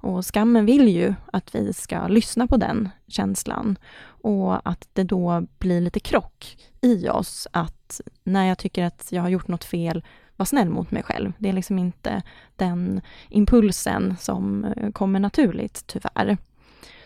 Och 0.00 0.24
skammen 0.24 0.66
vill 0.66 0.88
ju 0.88 1.14
att 1.32 1.54
vi 1.54 1.72
ska 1.72 2.08
lyssna 2.08 2.46
på 2.46 2.56
den 2.56 2.88
känslan 3.06 3.78
och 4.22 4.68
att 4.68 4.88
det 4.92 5.04
då 5.04 5.46
blir 5.58 5.80
lite 5.80 6.00
krock 6.00 6.56
i 6.80 7.08
oss 7.08 7.48
att 7.52 8.00
när 8.24 8.44
jag 8.44 8.58
tycker 8.58 8.84
att 8.84 9.08
jag 9.10 9.22
har 9.22 9.28
gjort 9.28 9.48
något 9.48 9.64
fel, 9.64 10.04
var 10.36 10.46
snäll 10.46 10.68
mot 10.68 10.90
mig 10.90 11.02
själv. 11.02 11.32
Det 11.38 11.48
är 11.48 11.52
liksom 11.52 11.78
inte 11.78 12.22
den 12.56 13.00
impulsen 13.28 14.16
som 14.20 14.64
eh, 14.64 14.90
kommer 14.90 15.20
naturligt, 15.20 15.86
tyvärr. 15.86 16.36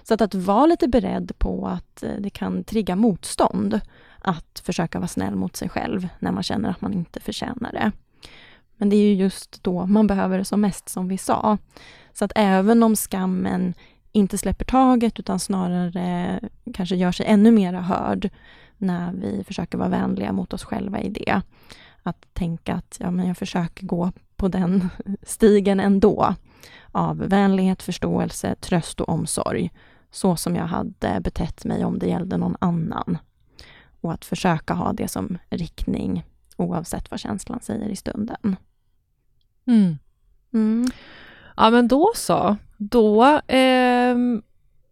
Så 0.02 0.14
att, 0.14 0.20
att 0.20 0.34
vara 0.34 0.66
lite 0.66 0.88
beredd 0.88 1.32
på 1.38 1.66
att 1.66 2.02
eh, 2.02 2.14
det 2.18 2.30
kan 2.30 2.64
trigga 2.64 2.96
motstånd 2.96 3.80
att 4.18 4.62
försöka 4.64 4.98
vara 4.98 5.08
snäll 5.08 5.34
mot 5.34 5.56
sig 5.56 5.68
själv 5.68 6.08
när 6.18 6.32
man 6.32 6.42
känner 6.42 6.70
att 6.70 6.80
man 6.80 6.92
inte 6.92 7.20
förtjänar 7.20 7.72
det. 7.72 7.92
Men 8.76 8.90
det 8.90 8.96
är 8.96 9.02
ju 9.02 9.14
just 9.14 9.62
då 9.62 9.86
man 9.86 10.06
behöver 10.06 10.38
det 10.38 10.44
som 10.44 10.60
mest, 10.60 10.88
som 10.88 11.08
vi 11.08 11.18
sa. 11.18 11.58
Så 12.12 12.24
att 12.24 12.32
även 12.34 12.82
om 12.82 12.96
skammen 12.96 13.74
inte 14.12 14.38
släpper 14.38 14.64
taget 14.64 15.18
utan 15.18 15.38
snarare 15.38 16.40
kanske 16.74 16.96
gör 16.96 17.12
sig 17.12 17.26
ännu 17.26 17.50
mera 17.50 17.80
hörd 17.80 18.30
när 18.78 19.12
vi 19.12 19.44
försöker 19.44 19.78
vara 19.78 19.88
vänliga 19.88 20.32
mot 20.32 20.52
oss 20.52 20.64
själva 20.64 21.00
i 21.00 21.08
det. 21.08 21.42
Att 22.02 22.26
tänka 22.32 22.74
att 22.74 22.96
ja, 23.00 23.10
men 23.10 23.26
jag 23.26 23.36
försöker 23.36 23.86
gå 23.86 24.12
på 24.36 24.48
den 24.48 24.88
stigen 25.22 25.80
ändå. 25.80 26.34
Av 26.92 27.16
vänlighet, 27.16 27.82
förståelse, 27.82 28.54
tröst 28.54 29.00
och 29.00 29.08
omsorg. 29.08 29.70
Så 30.10 30.36
som 30.36 30.56
jag 30.56 30.66
hade 30.66 31.20
betett 31.20 31.64
mig 31.64 31.84
om 31.84 31.98
det 31.98 32.06
gällde 32.06 32.36
någon 32.36 32.56
annan. 32.58 33.18
Och 34.00 34.12
att 34.12 34.24
försöka 34.24 34.74
ha 34.74 34.92
det 34.92 35.08
som 35.08 35.38
riktning 35.50 36.24
oavsett 36.56 37.10
vad 37.10 37.20
känslan 37.20 37.60
säger 37.62 37.88
i 37.88 37.96
stunden. 37.96 38.56
Mm. 39.66 39.98
Mm. 40.52 40.86
Ja 41.56 41.70
men 41.70 41.88
då 41.88 42.12
så. 42.14 42.56
Då 42.76 43.24
eh, 43.46 44.16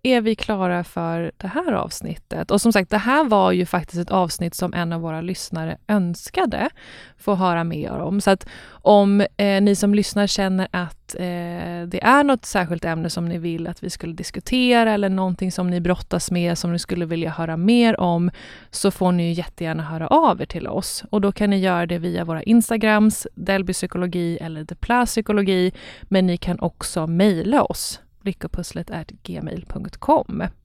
är 0.02 0.20
vi 0.20 0.34
klara 0.34 0.84
för 0.84 1.32
det 1.36 1.46
här 1.46 1.72
avsnittet. 1.72 2.50
Och 2.50 2.60
som 2.60 2.72
sagt, 2.72 2.90
det 2.90 2.98
här 2.98 3.24
var 3.24 3.52
ju 3.52 3.66
faktiskt 3.66 4.00
ett 4.00 4.10
avsnitt 4.10 4.54
som 4.54 4.74
en 4.74 4.92
av 4.92 5.00
våra 5.00 5.20
lyssnare 5.20 5.78
önskade 5.88 6.70
få 7.18 7.34
höra 7.34 7.64
mer 7.64 7.98
om. 7.98 8.20
Så 8.20 8.30
att 8.30 8.48
om 8.70 9.20
eh, 9.20 9.62
ni 9.62 9.76
som 9.76 9.94
lyssnar 9.94 10.26
känner 10.26 10.68
att 10.70 11.14
eh, 11.14 11.86
det 11.86 12.00
är 12.02 12.24
något 12.24 12.44
särskilt 12.44 12.84
ämne 12.84 13.10
som 13.10 13.28
ni 13.28 13.38
vill 13.38 13.66
att 13.66 13.82
vi 13.82 13.90
skulle 13.90 14.12
diskutera 14.12 14.92
eller 14.92 15.08
någonting 15.08 15.52
som 15.52 15.70
ni 15.70 15.80
brottas 15.80 16.30
med 16.30 16.58
som 16.58 16.72
ni 16.72 16.78
skulle 16.78 17.06
vilja 17.06 17.30
höra 17.30 17.56
mer 17.56 18.00
om 18.00 18.30
så 18.70 18.90
får 18.90 19.12
ni 19.12 19.28
ju 19.28 19.32
jättegärna 19.32 19.82
höra 19.82 20.06
av 20.06 20.40
er 20.42 20.46
till 20.46 20.68
oss. 20.68 21.04
Och 21.10 21.20
då 21.20 21.32
kan 21.32 21.50
ni 21.50 21.58
göra 21.58 21.86
det 21.86 21.98
via 21.98 22.24
våra 22.24 22.42
Instagrams, 22.42 23.26
Delby 23.34 23.72
psykologi 23.72 24.38
eller 24.40 24.64
Depla 24.64 25.06
psykologi. 25.06 25.72
Men 26.02 26.26
ni 26.26 26.36
kan 26.36 26.60
också 26.60 27.06
mejla 27.06 27.62
oss 27.62 28.00
lyckopusslet 28.30 28.90
gmail.com. 29.28 30.59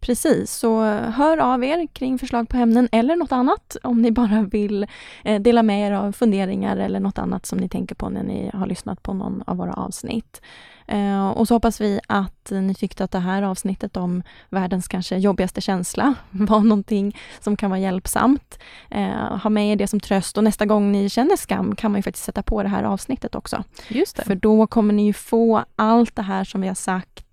Precis, 0.00 0.52
så 0.52 0.82
hör 0.90 1.38
av 1.38 1.64
er 1.64 1.86
kring 1.86 2.18
förslag 2.18 2.48
på 2.48 2.56
ämnen 2.56 2.88
eller 2.92 3.16
något 3.16 3.32
annat 3.32 3.76
om 3.82 4.02
ni 4.02 4.10
bara 4.10 4.42
vill 4.42 4.86
eh, 5.24 5.40
dela 5.40 5.62
med 5.62 5.88
er 5.88 5.92
av 5.92 6.12
funderingar 6.12 6.76
eller 6.76 7.00
något 7.00 7.18
annat 7.18 7.46
som 7.46 7.58
ni 7.58 7.68
tänker 7.68 7.94
på 7.94 8.08
när 8.08 8.22
ni 8.22 8.50
har 8.54 8.66
lyssnat 8.66 9.02
på 9.02 9.14
någon 9.14 9.42
av 9.46 9.56
våra 9.56 9.72
avsnitt. 9.72 10.40
Eh, 10.88 11.28
och 11.28 11.48
så 11.48 11.54
hoppas 11.54 11.80
vi 11.80 12.00
att 12.06 12.50
ni 12.50 12.74
tyckte 12.74 13.04
att 13.04 13.10
det 13.10 13.18
här 13.18 13.42
avsnittet 13.42 13.96
om 13.96 14.22
världens 14.48 14.88
kanske 14.88 15.16
jobbigaste 15.16 15.60
känsla 15.60 16.14
var 16.30 16.60
någonting 16.60 17.16
som 17.40 17.56
kan 17.56 17.70
vara 17.70 17.80
hjälpsamt. 17.80 18.58
Eh, 18.90 19.36
ha 19.42 19.50
med 19.50 19.72
er 19.72 19.76
det 19.76 19.86
som 19.86 20.00
tröst 20.00 20.38
och 20.38 20.44
nästa 20.44 20.66
gång 20.66 20.92
ni 20.92 21.08
känner 21.08 21.36
skam 21.36 21.76
kan 21.76 21.92
man 21.92 21.98
ju 21.98 22.02
faktiskt 22.02 22.24
sätta 22.24 22.42
på 22.42 22.62
det 22.62 22.68
här 22.68 22.84
avsnittet 22.84 23.34
också. 23.34 23.64
Just 23.88 24.16
det. 24.16 24.24
För 24.24 24.34
då 24.34 24.66
kommer 24.66 24.94
ni 24.94 25.06
ju 25.06 25.12
få 25.12 25.64
allt 25.76 26.16
det 26.16 26.22
här 26.22 26.44
som 26.44 26.60
vi 26.60 26.68
har 26.68 26.74
sagt 26.74 27.27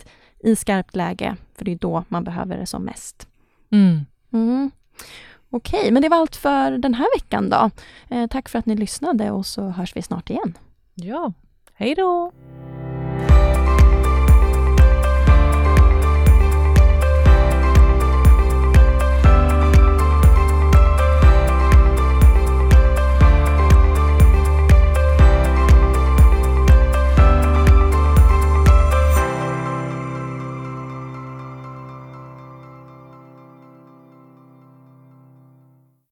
i 0.45 0.55
skarpt 0.55 0.95
läge, 0.95 1.36
för 1.55 1.65
det 1.65 1.71
är 1.71 1.75
då 1.75 2.03
man 2.08 2.23
behöver 2.23 2.58
det 2.58 2.65
som 2.65 2.84
mest. 2.84 3.27
Mm. 3.71 4.05
Mm. 4.34 4.71
Okej, 5.49 5.79
okay, 5.79 5.91
men 5.91 6.01
det 6.01 6.10
var 6.10 6.17
allt 6.17 6.36
för 6.36 6.71
den 6.71 6.93
här 6.93 7.08
veckan 7.17 7.49
då. 7.49 7.69
Eh, 8.15 8.27
tack 8.27 8.49
för 8.49 8.60
att 8.60 8.65
ni 8.65 8.75
lyssnade 8.75 9.31
och 9.31 9.45
så 9.45 9.62
hörs 9.62 9.95
vi 9.95 10.01
snart 10.01 10.29
igen. 10.29 10.58
Ja, 10.95 11.34
hej 11.73 11.95
då! 11.95 12.31